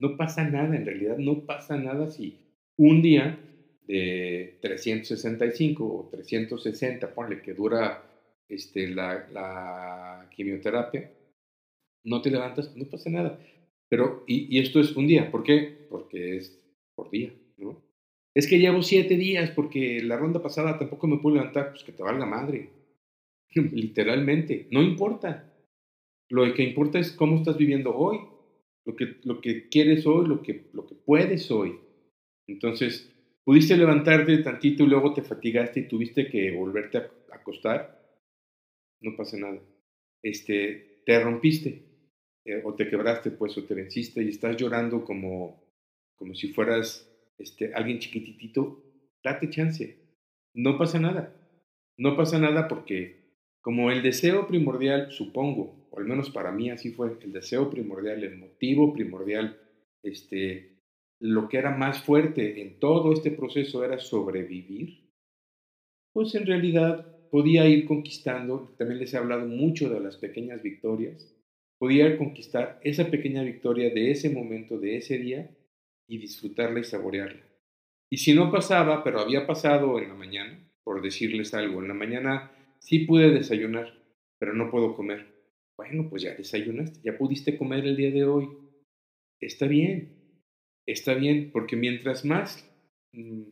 No 0.00 0.16
pasa 0.16 0.48
nada, 0.48 0.74
en 0.74 0.84
realidad 0.84 1.16
no 1.18 1.46
pasa 1.46 1.76
nada 1.76 2.08
si 2.08 2.40
un 2.76 3.00
día 3.02 3.38
de 3.86 4.58
365 4.60 5.84
o 5.84 6.08
360, 6.10 7.14
ponle 7.14 7.42
que 7.42 7.54
dura 7.54 8.02
este, 8.48 8.88
la, 8.88 10.28
quimioterapia, 10.34 11.12
no 12.04 12.22
te 12.22 12.30
levantas, 12.30 12.74
no 12.76 12.84
pasa 12.86 13.10
nada. 13.10 13.38
Pero, 13.88 14.24
y, 14.26 14.56
y, 14.56 14.60
esto 14.60 14.80
es 14.80 14.96
un 14.96 15.06
día, 15.06 15.30
¿por 15.30 15.42
qué? 15.42 15.86
Porque 15.88 16.36
es 16.36 16.60
por 16.94 17.10
día, 17.10 17.32
¿no? 17.58 17.82
Es 18.34 18.48
que 18.48 18.58
llevo 18.58 18.82
siete 18.82 19.16
días 19.16 19.50
porque 19.50 20.02
la 20.02 20.16
ronda 20.16 20.42
pasada 20.42 20.78
tampoco 20.78 21.06
me 21.06 21.18
pude 21.18 21.34
levantar, 21.34 21.70
pues 21.70 21.84
que 21.84 21.92
te 21.92 22.02
valga 22.02 22.26
madre. 22.26 22.70
Literalmente, 23.54 24.66
no 24.70 24.82
importa. 24.82 25.52
Lo 26.28 26.52
que 26.54 26.64
importa 26.64 26.98
es 26.98 27.12
cómo 27.12 27.36
estás 27.36 27.56
viviendo 27.56 27.94
hoy, 27.94 28.18
lo 28.84 28.96
que, 28.96 29.16
lo 29.22 29.40
que 29.40 29.68
quieres 29.68 30.06
hoy, 30.06 30.26
lo 30.26 30.42
que, 30.42 30.66
lo 30.72 30.86
que 30.86 30.94
puedes 30.94 31.50
hoy. 31.50 31.78
Entonces, 32.48 33.13
pudiste 33.44 33.76
levantarte 33.76 34.38
tantito 34.38 34.84
y 34.84 34.86
luego 34.86 35.12
te 35.12 35.22
fatigaste 35.22 35.80
y 35.80 35.88
tuviste 35.88 36.28
que 36.28 36.50
volverte 36.50 36.98
a 36.98 37.10
acostar 37.32 38.04
no 39.04 39.16
pasa 39.16 39.36
nada. 39.36 39.60
Este, 40.22 41.02
te 41.04 41.22
rompiste 41.22 41.84
eh, 42.44 42.62
o 42.64 42.74
te 42.74 42.88
quebraste, 42.88 43.30
pues, 43.30 43.56
o 43.58 43.64
te 43.64 43.74
venciste 43.74 44.22
y 44.22 44.30
estás 44.30 44.56
llorando 44.56 45.04
como, 45.04 45.62
como 46.16 46.34
si 46.34 46.52
fueras 46.52 47.08
este, 47.38 47.74
alguien 47.74 47.98
chiquititito, 47.98 48.82
date 49.22 49.50
chance. 49.50 49.98
No 50.54 50.78
pasa 50.78 50.98
nada. 50.98 51.36
No 51.96 52.16
pasa 52.16 52.38
nada 52.38 52.66
porque 52.66 53.24
como 53.60 53.90
el 53.90 54.02
deseo 54.02 54.46
primordial, 54.46 55.10
supongo, 55.12 55.88
o 55.90 55.98
al 55.98 56.06
menos 56.06 56.30
para 56.30 56.50
mí 56.50 56.70
así 56.70 56.90
fue, 56.90 57.16
el 57.22 57.32
deseo 57.32 57.70
primordial, 57.70 58.24
el 58.24 58.36
motivo 58.36 58.92
primordial, 58.92 59.58
este, 60.02 60.73
lo 61.24 61.48
que 61.48 61.56
era 61.56 61.70
más 61.70 62.02
fuerte 62.02 62.60
en 62.60 62.78
todo 62.78 63.14
este 63.14 63.30
proceso 63.30 63.82
era 63.82 63.98
sobrevivir, 63.98 65.08
pues 66.12 66.34
en 66.34 66.44
realidad 66.44 67.30
podía 67.30 67.66
ir 67.66 67.86
conquistando, 67.86 68.74
también 68.76 69.00
les 69.00 69.14
he 69.14 69.16
hablado 69.16 69.46
mucho 69.46 69.88
de 69.88 70.00
las 70.00 70.18
pequeñas 70.18 70.62
victorias, 70.62 71.34
podía 71.78 72.18
conquistar 72.18 72.78
esa 72.82 73.10
pequeña 73.10 73.42
victoria 73.42 73.88
de 73.88 74.10
ese 74.10 74.28
momento, 74.28 74.78
de 74.78 74.98
ese 74.98 75.16
día, 75.16 75.50
y 76.06 76.18
disfrutarla 76.18 76.80
y 76.80 76.84
saborearla. 76.84 77.42
Y 78.10 78.18
si 78.18 78.34
no 78.34 78.52
pasaba, 78.52 79.02
pero 79.02 79.18
había 79.18 79.46
pasado 79.46 79.98
en 79.98 80.08
la 80.08 80.14
mañana, 80.14 80.62
por 80.84 81.00
decirles 81.00 81.54
algo, 81.54 81.80
en 81.80 81.88
la 81.88 81.94
mañana 81.94 82.52
sí 82.80 82.98
pude 82.98 83.30
desayunar, 83.30 83.94
pero 84.38 84.52
no 84.52 84.70
puedo 84.70 84.94
comer. 84.94 85.24
Bueno, 85.78 86.06
pues 86.10 86.20
ya 86.20 86.34
desayunaste, 86.34 87.00
ya 87.02 87.16
pudiste 87.16 87.56
comer 87.56 87.86
el 87.86 87.96
día 87.96 88.10
de 88.10 88.24
hoy. 88.24 88.46
Está 89.40 89.66
bien, 89.66 90.23
está 90.86 91.14
bien, 91.14 91.50
porque 91.52 91.76
mientras 91.76 92.24
más, 92.24 92.68
mm, 93.12 93.42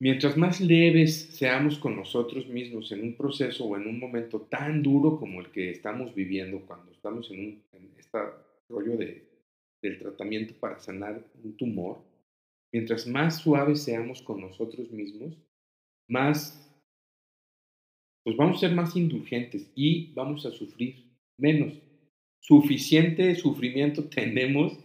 mientras 0.00 0.36
más 0.36 0.60
leves 0.60 1.36
seamos 1.36 1.78
con 1.78 1.96
nosotros 1.96 2.46
mismos 2.48 2.92
en 2.92 3.02
un 3.02 3.16
proceso 3.16 3.64
o 3.64 3.76
en 3.76 3.86
un 3.86 3.98
momento 3.98 4.40
tan 4.42 4.82
duro 4.82 5.18
como 5.18 5.40
el 5.40 5.50
que 5.50 5.70
estamos 5.70 6.14
viviendo 6.14 6.60
cuando 6.66 6.92
estamos 6.92 7.30
en, 7.30 7.40
un, 7.40 7.62
en 7.72 7.94
este 7.98 8.18
rollo 8.68 8.96
de, 8.96 9.28
del 9.82 9.98
tratamiento 9.98 10.54
para 10.58 10.78
sanar 10.78 11.24
un 11.42 11.56
tumor, 11.56 11.98
mientras 12.72 13.06
más 13.06 13.38
suaves 13.38 13.82
seamos 13.82 14.22
con 14.22 14.40
nosotros 14.40 14.90
mismos, 14.90 15.36
más 16.08 16.64
pues 18.28 18.36
vamos 18.36 18.58
a 18.58 18.68
ser 18.68 18.76
más 18.76 18.94
indulgentes 18.94 19.72
y 19.74 20.12
vamos 20.12 20.44
a 20.44 20.50
sufrir 20.50 21.16
menos. 21.38 21.80
Suficiente 22.40 23.34
sufrimiento 23.34 24.04
tenemos 24.10 24.78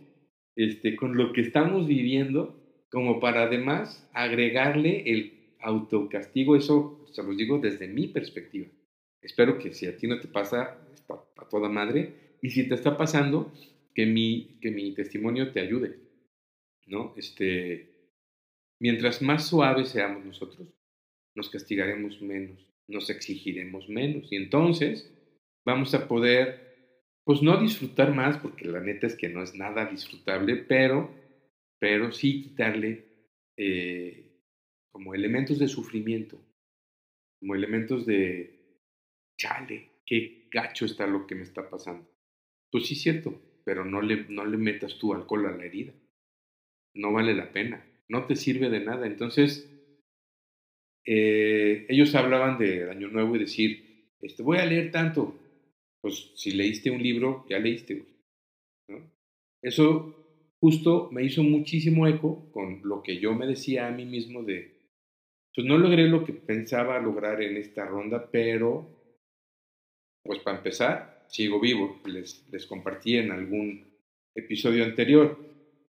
este, 0.56 0.96
con 0.96 1.18
lo 1.18 1.34
que 1.34 1.42
estamos 1.42 1.88
viviendo 1.88 2.60
como 2.90 3.20
para 3.20 3.44
además 3.44 4.10
agregarle 4.14 5.04
el 5.12 5.56
autocastigo. 5.60 6.56
Eso 6.56 7.06
se 7.12 7.24
los 7.24 7.38
digo 7.38 7.60
desde 7.60 7.88
mi 7.88 8.08
perspectiva. 8.08 8.68
Espero 9.22 9.58
que 9.58 9.74
si 9.74 9.88
a 9.88 9.98
ti 9.98 10.08
no 10.08 10.20
te 10.20 10.28
pasa, 10.28 10.78
está 10.94 11.16
a 11.38 11.48
toda 11.50 11.70
madre. 11.70 12.38
Y 12.42 12.50
si 12.50 12.68
te 12.68 12.76
está 12.76 12.98
pasando, 12.98 13.52
que 13.96 14.06
mi, 14.06 14.58
que 14.62 14.72
mi 14.72 14.94
testimonio 14.94 15.52
te 15.52 15.62
ayude. 15.62 16.00
¿no? 16.88 17.14
Este, 17.16 18.10
mientras 18.80 19.22
más 19.22 19.48
suaves 19.48 19.90
seamos 19.90 20.26
nosotros, 20.26 20.68
nos 21.36 21.50
castigaremos 21.50 22.22
menos 22.22 22.74
nos 22.88 23.10
exigiremos 23.10 23.90
menos. 23.90 24.32
Y 24.32 24.36
entonces 24.36 25.12
vamos 25.66 25.94
a 25.94 26.08
poder, 26.08 26.63
pues 27.24 27.42
no 27.42 27.60
disfrutar 27.62 28.14
más, 28.14 28.38
porque 28.38 28.66
la 28.66 28.82
neta 28.82 29.08
es 29.08 29.16
que 29.16 29.30
no 29.30 29.42
es 29.42 29.56
nada 29.56 29.86
disfrutable, 29.86 30.58
pero, 30.58 31.14
pero 31.80 32.12
sí 32.12 32.44
quitarle 32.44 33.06
eh, 33.58 34.42
como 34.92 35.14
elementos 35.14 35.60
de 35.60 35.68
sufrimiento, 35.68 36.40
como 37.40 37.56
elementos 37.56 38.06
de, 38.06 38.80
chale, 39.38 40.02
qué 40.06 40.48
gacho 40.52 40.86
está 40.86 41.08
lo 41.08 41.26
que 41.26 41.36
me 41.36 41.44
está 41.44 41.70
pasando. 41.70 42.10
Pues 42.72 42.88
sí, 42.88 42.96
cierto, 42.96 43.40
pero 43.64 43.86
no 43.86 44.02
le, 44.02 44.26
no 44.30 44.46
le 44.46 44.58
metas 44.58 44.98
tú 44.98 45.14
alcohol 45.14 45.46
a 45.46 45.56
la 45.56 45.66
herida. 45.66 45.94
No 46.96 47.12
vale 47.12 47.34
la 47.34 47.52
pena, 47.52 47.86
no 48.08 48.26
te 48.26 48.36
sirve 48.36 48.70
de 48.70 48.82
nada. 48.82 49.08
Entonces, 49.08 49.70
eh, 51.06 51.86
ellos 51.90 52.14
hablaban 52.16 52.58
de 52.58 52.90
Año 52.90 53.08
Nuevo 53.10 53.36
y 53.36 53.40
decir, 53.40 54.12
este, 54.22 54.44
voy 54.44 54.58
a 54.58 54.66
leer 54.66 54.92
tanto. 54.92 55.40
Pues 56.04 56.34
si 56.36 56.52
leíste 56.52 56.92
un 56.92 57.02
libro, 57.02 57.46
ya 57.50 57.58
leíste. 57.60 58.06
Eso 59.62 60.54
justo 60.60 61.10
me 61.14 61.24
hizo 61.24 61.42
muchísimo 61.44 62.06
eco 62.08 62.52
con 62.52 62.82
lo 62.84 63.02
que 63.02 63.20
yo 63.20 63.34
me 63.34 63.48
decía 63.48 63.88
a 63.88 63.92
mí 63.92 64.06
mismo 64.06 64.44
de, 64.44 64.82
pues 65.56 65.66
no 65.66 65.78
logré 65.78 66.10
lo 66.10 66.26
que 66.26 66.34
pensaba 66.34 67.00
lograr 67.00 67.42
en 67.42 67.56
esta 67.56 67.86
ronda, 67.86 68.30
pero, 68.30 68.86
pues 70.26 70.40
para 70.40 70.58
empezar, 70.58 71.26
sigo 71.30 71.62
vivo. 71.62 72.02
Les, 72.06 72.46
les 72.52 72.66
compartí 72.66 73.16
en 73.16 73.32
algún 73.32 73.88
episodio 74.36 74.84
anterior, 74.84 75.40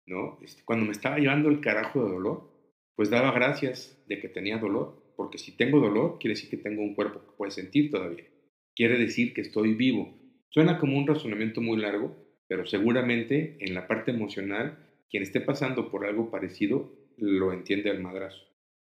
¿no? 0.06 0.38
Este, 0.44 0.64
cuando 0.64 0.86
me 0.86 0.92
estaba 0.92 1.18
llevando 1.18 1.50
el 1.50 1.60
carajo 1.60 2.06
de 2.06 2.12
dolor, 2.12 2.52
pues 2.96 3.10
daba 3.10 3.32
gracias 3.32 4.00
de 4.08 4.20
que 4.20 4.30
tenía 4.30 4.60
dolor 4.60 5.04
porque 5.16 5.38
si 5.38 5.56
tengo 5.56 5.80
dolor, 5.80 6.18
quiere 6.20 6.36
decir 6.36 6.50
que 6.50 6.58
tengo 6.58 6.82
un 6.82 6.96
cuerpo 6.96 7.20
que 7.20 7.38
puede 7.38 7.52
sentir 7.52 7.92
todavía. 7.92 8.26
Quiere 8.76 8.98
decir 8.98 9.34
que 9.34 9.42
estoy 9.42 9.74
vivo. 9.74 10.18
Suena 10.50 10.80
como 10.80 10.98
un 10.98 11.08
razonamiento 11.08 11.62
muy 11.62 11.78
largo, 11.78 12.16
pero 12.48 12.66
seguramente 12.66 13.58
en 13.60 13.74
la 13.74 13.88
parte 13.88 14.12
emocional, 14.12 14.78
quien 15.10 15.24
esté 15.24 15.42
pasando 15.42 15.90
por 15.90 16.06
algo 16.06 16.30
parecido 16.30 16.92
lo 17.18 17.54
entiende 17.54 17.90
al 17.90 18.02
madrazo, 18.02 18.44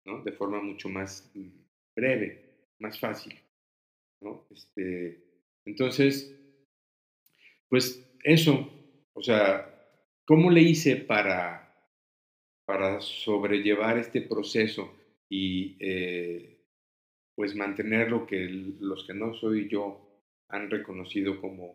¿no? 0.05 0.23
De 0.23 0.33
forma 0.33 0.61
mucho 0.61 0.89
más 0.89 1.31
mm, 1.35 1.49
breve, 1.97 2.69
más 2.79 2.99
fácil, 3.01 3.35
¿no? 4.21 4.47
Este, 4.51 5.25
entonces, 5.65 6.39
pues 7.69 8.07
eso, 8.23 8.71
o 9.15 9.23
sea, 9.23 9.67
¿cómo 10.27 10.51
le 10.51 10.61
hice 10.61 10.97
para, 10.97 11.75
para 12.67 13.01
sobrellevar 13.01 13.99
este 13.99 14.21
proceso? 14.21 14.95
y 15.31 15.77
eh, 15.79 16.60
pues 17.41 17.55
mantener 17.55 18.11
lo 18.11 18.27
que 18.27 18.51
los 18.81 19.07
que 19.07 19.15
no 19.15 19.33
soy 19.33 19.67
yo 19.67 19.99
han 20.51 20.69
reconocido 20.69 21.41
como 21.41 21.75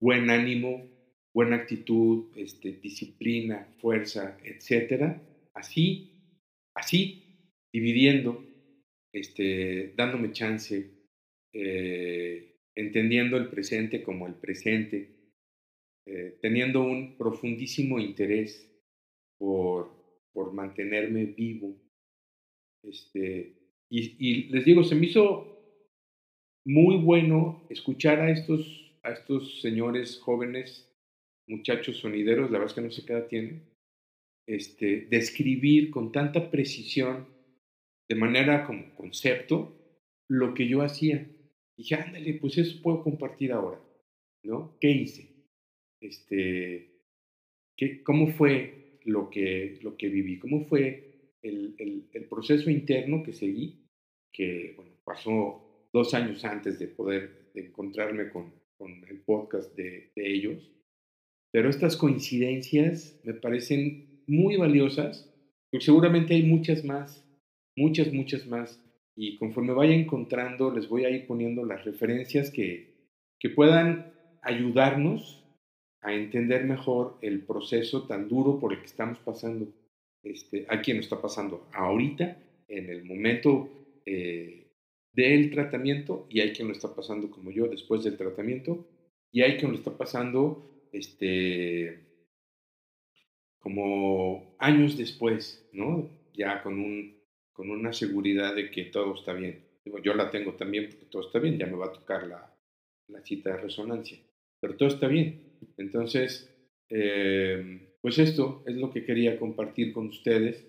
buen 0.00 0.30
ánimo, 0.30 0.88
buena 1.34 1.56
actitud, 1.56 2.34
este, 2.34 2.72
disciplina, 2.72 3.68
fuerza, 3.82 4.38
etcétera, 4.42 5.20
así, 5.52 6.08
así, 6.74 7.22
dividiendo, 7.70 8.42
este, 9.12 9.92
dándome 9.94 10.32
chance, 10.32 10.90
eh, 11.52 12.56
entendiendo 12.74 13.36
el 13.36 13.50
presente 13.50 14.02
como 14.02 14.26
el 14.26 14.36
presente, 14.36 15.34
eh, 16.06 16.38
teniendo 16.40 16.80
un 16.80 17.18
profundísimo 17.18 17.98
interés 17.98 18.66
por, 19.36 19.90
por 20.32 20.54
mantenerme 20.54 21.26
vivo, 21.26 21.76
este, 22.82 23.57
y, 23.90 24.44
les 24.48 24.64
digo, 24.64 24.84
se 24.84 24.94
me 24.94 25.06
hizo 25.06 25.46
muy 26.66 26.96
bueno 26.96 27.66
escuchar 27.70 28.20
a 28.20 28.30
estos, 28.30 28.98
a 29.02 29.12
estos 29.12 29.60
señores 29.60 30.18
jóvenes, 30.18 30.94
muchachos 31.46 31.98
sonideros, 31.98 32.50
la 32.50 32.58
verdad 32.58 32.72
es 32.72 32.74
que 32.74 32.80
no 32.82 32.90
sé 32.90 33.06
qué 33.06 33.12
edad 33.14 33.26
tienen, 33.26 33.62
este, 34.46 35.06
describir 35.10 35.90
con 35.90 36.12
tanta 36.12 36.50
precisión, 36.50 37.26
de 38.08 38.14
manera 38.14 38.66
como 38.66 38.94
concepto, 38.94 39.74
lo 40.28 40.54
que 40.54 40.68
yo 40.68 40.82
hacía. 40.82 41.30
Y 41.76 41.82
dije, 41.82 41.94
ándale, 41.94 42.34
pues 42.34 42.58
eso 42.58 42.82
puedo 42.82 43.02
compartir 43.02 43.52
ahora, 43.52 43.80
¿no? 44.44 44.76
¿Qué 44.80 44.90
hice? 44.90 45.46
Este, 46.00 47.02
¿qué, 47.76 48.02
¿Cómo 48.02 48.28
fue 48.28 48.98
lo 49.04 49.30
que, 49.30 49.78
lo 49.82 49.96
que 49.96 50.08
viví? 50.08 50.38
¿Cómo 50.38 50.64
fue 50.66 51.07
el, 51.42 52.26
proceso 52.28 52.70
interno 52.70 53.22
que 53.22 53.32
seguí, 53.32 53.86
que 54.32 54.76
pasó 55.04 55.88
dos 55.92 56.14
años 56.14 56.44
antes 56.44 56.78
de 56.78 56.88
poder 56.88 57.50
encontrarme 57.54 58.30
con, 58.30 58.52
el 59.08 59.20
podcast 59.22 59.74
de, 59.74 60.12
de, 60.14 60.34
ellos, 60.34 60.70
pero 61.52 61.68
estas 61.68 61.96
coincidencias 61.96 63.20
me 63.24 63.34
parecen 63.34 64.22
muy 64.28 64.56
valiosas, 64.56 65.34
porque 65.70 65.84
seguramente 65.84 66.34
hay 66.34 66.44
muchas 66.44 66.84
más, 66.84 67.26
muchas, 67.76 68.12
muchas 68.12 68.46
más, 68.46 68.80
y 69.16 69.36
conforme 69.36 69.72
vaya 69.72 69.94
encontrando, 69.94 70.72
les 70.72 70.88
voy 70.88 71.04
a 71.04 71.10
ir 71.10 71.26
poniendo 71.26 71.64
las 71.64 71.84
referencias 71.84 72.52
que, 72.52 72.94
que 73.40 73.50
puedan 73.50 74.12
ayudarnos 74.42 75.44
a 76.00 76.14
entender 76.14 76.64
mejor 76.64 77.18
el 77.22 77.44
proceso 77.44 78.06
tan 78.06 78.28
duro 78.28 78.60
por 78.60 78.72
el 78.72 78.78
que 78.78 78.86
estamos 78.86 79.18
pasando 79.18 79.66
este, 80.22 80.66
a 80.68 80.80
quien 80.80 80.98
está 80.98 81.20
pasando 81.20 81.68
ahorita, 81.72 82.38
en 82.68 82.90
el 82.90 83.04
momento 83.04 83.70
eh, 84.04 84.72
del 85.12 85.50
tratamiento, 85.50 86.26
y 86.30 86.40
hay 86.40 86.52
quien 86.52 86.68
lo 86.68 86.74
está 86.74 86.94
pasando 86.94 87.30
como 87.30 87.50
yo 87.50 87.68
después 87.68 88.04
del 88.04 88.16
tratamiento, 88.16 88.86
y 89.32 89.42
hay 89.42 89.56
quien 89.56 89.72
lo 89.72 89.78
está 89.78 89.96
pasando 89.96 90.88
este, 90.92 92.08
como 93.58 94.56
años 94.58 94.96
después, 94.96 95.68
¿no? 95.72 96.10
Ya 96.34 96.62
con, 96.62 96.78
un, 96.78 97.22
con 97.52 97.70
una 97.70 97.92
seguridad 97.92 98.54
de 98.54 98.70
que 98.70 98.84
todo 98.84 99.14
está 99.14 99.32
bien. 99.32 99.64
yo 100.02 100.14
la 100.14 100.30
tengo 100.30 100.54
también 100.54 100.88
porque 100.88 101.06
todo 101.06 101.26
está 101.26 101.38
bien, 101.38 101.58
ya 101.58 101.66
me 101.66 101.76
va 101.76 101.86
a 101.86 101.92
tocar 101.92 102.26
la, 102.26 102.54
la 103.08 103.22
cita 103.22 103.50
de 103.50 103.62
resonancia, 103.62 104.18
pero 104.60 104.76
todo 104.76 104.88
está 104.88 105.08
bien. 105.08 105.58
Entonces, 105.76 106.54
eh, 106.88 107.87
pues 108.00 108.18
esto 108.18 108.62
es 108.66 108.76
lo 108.76 108.90
que 108.90 109.04
quería 109.04 109.38
compartir 109.38 109.92
con 109.92 110.08
ustedes. 110.08 110.66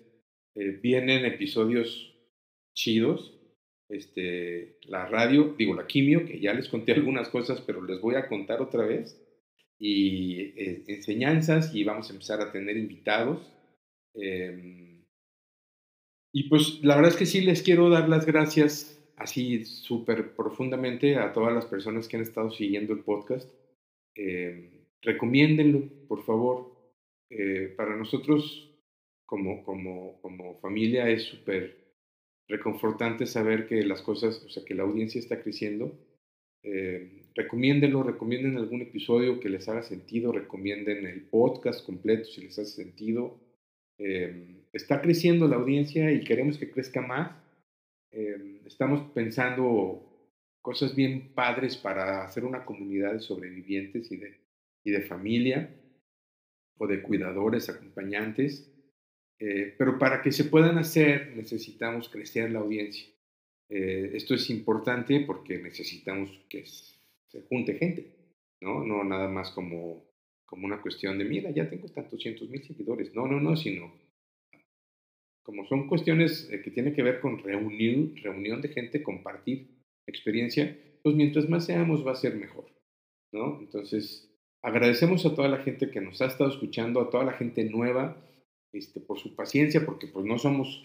Eh, 0.54 0.78
vienen 0.82 1.24
episodios 1.24 2.16
chidos. 2.74 3.36
Este, 3.88 4.78
la 4.82 5.06
radio, 5.06 5.54
digo 5.58 5.74
la 5.74 5.86
quimio, 5.86 6.24
que 6.24 6.40
ya 6.40 6.54
les 6.54 6.68
conté 6.68 6.92
algunas 6.92 7.28
cosas, 7.28 7.60
pero 7.60 7.82
les 7.82 8.00
voy 8.00 8.14
a 8.14 8.28
contar 8.28 8.60
otra 8.60 8.86
vez. 8.86 9.20
Y 9.78 10.40
eh, 10.56 10.84
enseñanzas 10.88 11.74
y 11.74 11.84
vamos 11.84 12.10
a 12.10 12.12
empezar 12.12 12.40
a 12.40 12.52
tener 12.52 12.76
invitados. 12.76 13.52
Em, 14.14 15.04
y 16.32 16.48
pues 16.48 16.80
la 16.82 16.96
verdad 16.96 17.12
es 17.12 17.16
que 17.16 17.26
sí 17.26 17.40
les 17.40 17.62
quiero 17.62 17.88
dar 17.88 18.08
las 18.08 18.26
gracias 18.26 19.00
así 19.16 19.64
súper 19.64 20.34
profundamente 20.34 21.16
a 21.16 21.32
todas 21.32 21.52
las 21.52 21.66
personas 21.66 22.08
que 22.08 22.16
han 22.16 22.22
estado 22.22 22.50
siguiendo 22.50 22.92
el 22.92 23.00
podcast. 23.00 23.50
Eh, 24.16 24.86
recomiéndenlo, 25.02 25.82
por 26.08 26.24
favor. 26.24 26.69
Eh, 27.30 27.72
para 27.76 27.96
nosotros 27.96 28.70
como, 29.24 29.62
como, 29.62 30.20
como 30.20 30.58
familia 30.60 31.08
es 31.08 31.22
súper 31.22 31.80
reconfortante 32.48 33.26
saber 33.26 33.68
que 33.68 33.84
las 33.84 34.02
cosas, 34.02 34.42
o 34.44 34.48
sea, 34.48 34.64
que 34.64 34.74
la 34.74 34.82
audiencia 34.82 35.20
está 35.20 35.40
creciendo. 35.40 35.96
Eh, 36.62 37.22
recomiéndenlo, 37.34 38.02
recomienden 38.02 38.58
algún 38.58 38.82
episodio 38.82 39.38
que 39.40 39.48
les 39.48 39.68
haga 39.68 39.82
sentido, 39.82 40.32
recomienden 40.32 41.06
el 41.06 41.22
podcast 41.22 41.86
completo 41.86 42.24
si 42.24 42.42
les 42.42 42.58
hace 42.58 42.82
sentido. 42.82 43.40
Eh, 43.98 44.64
está 44.72 45.00
creciendo 45.00 45.46
la 45.46 45.56
audiencia 45.56 46.10
y 46.10 46.24
queremos 46.24 46.58
que 46.58 46.70
crezca 46.70 47.00
más. 47.00 47.30
Eh, 48.10 48.62
estamos 48.66 49.12
pensando 49.12 50.06
cosas 50.60 50.96
bien 50.96 51.32
padres 51.34 51.76
para 51.76 52.24
hacer 52.24 52.44
una 52.44 52.64
comunidad 52.64 53.12
de 53.12 53.20
sobrevivientes 53.20 54.10
y 54.10 54.16
de, 54.16 54.40
y 54.84 54.90
de 54.90 55.02
familia 55.02 55.72
o 56.80 56.86
de 56.86 57.02
cuidadores, 57.02 57.68
acompañantes. 57.68 58.66
Eh, 59.38 59.74
pero 59.78 59.98
para 59.98 60.20
que 60.22 60.32
se 60.32 60.44
puedan 60.44 60.78
hacer 60.78 61.34
necesitamos 61.36 62.08
crecer 62.08 62.50
la 62.50 62.60
audiencia. 62.60 63.06
Eh, 63.68 64.12
esto 64.14 64.34
es 64.34 64.48
importante 64.50 65.20
porque 65.20 65.58
necesitamos 65.58 66.30
que 66.48 66.64
se 66.64 67.42
junte 67.48 67.74
gente, 67.74 68.06
¿no? 68.60 68.84
No 68.84 69.04
nada 69.04 69.28
más 69.28 69.50
como, 69.50 70.04
como 70.46 70.66
una 70.66 70.80
cuestión 70.80 71.18
de, 71.18 71.24
mira, 71.24 71.50
ya 71.50 71.68
tengo 71.68 71.88
tantos 71.88 72.20
cientos 72.20 72.48
mil 72.48 72.64
seguidores. 72.64 73.14
No, 73.14 73.26
no, 73.26 73.40
no, 73.40 73.56
sino 73.56 73.92
como 75.42 75.66
son 75.66 75.86
cuestiones 75.86 76.48
eh, 76.50 76.62
que 76.62 76.70
tienen 76.70 76.94
que 76.94 77.02
ver 77.02 77.20
con 77.20 77.38
reunión, 77.38 78.16
reunión 78.16 78.62
de 78.62 78.68
gente, 78.68 79.02
compartir 79.02 79.68
experiencia, 80.06 80.78
pues 81.02 81.14
mientras 81.14 81.48
más 81.48 81.66
seamos 81.66 82.06
va 82.06 82.12
a 82.12 82.16
ser 82.16 82.36
mejor, 82.36 82.66
¿no? 83.32 83.60
Entonces, 83.60 84.29
agradecemos 84.62 85.24
a 85.26 85.34
toda 85.34 85.48
la 85.48 85.58
gente 85.58 85.90
que 85.90 86.00
nos 86.00 86.20
ha 86.20 86.26
estado 86.26 86.50
escuchando, 86.50 87.00
a 87.00 87.10
toda 87.10 87.24
la 87.24 87.32
gente 87.32 87.64
nueva, 87.64 88.16
este, 88.72 89.00
por 89.00 89.18
su 89.18 89.34
paciencia, 89.34 89.84
porque 89.84 90.06
pues 90.06 90.24
no 90.24 90.38
somos, 90.38 90.84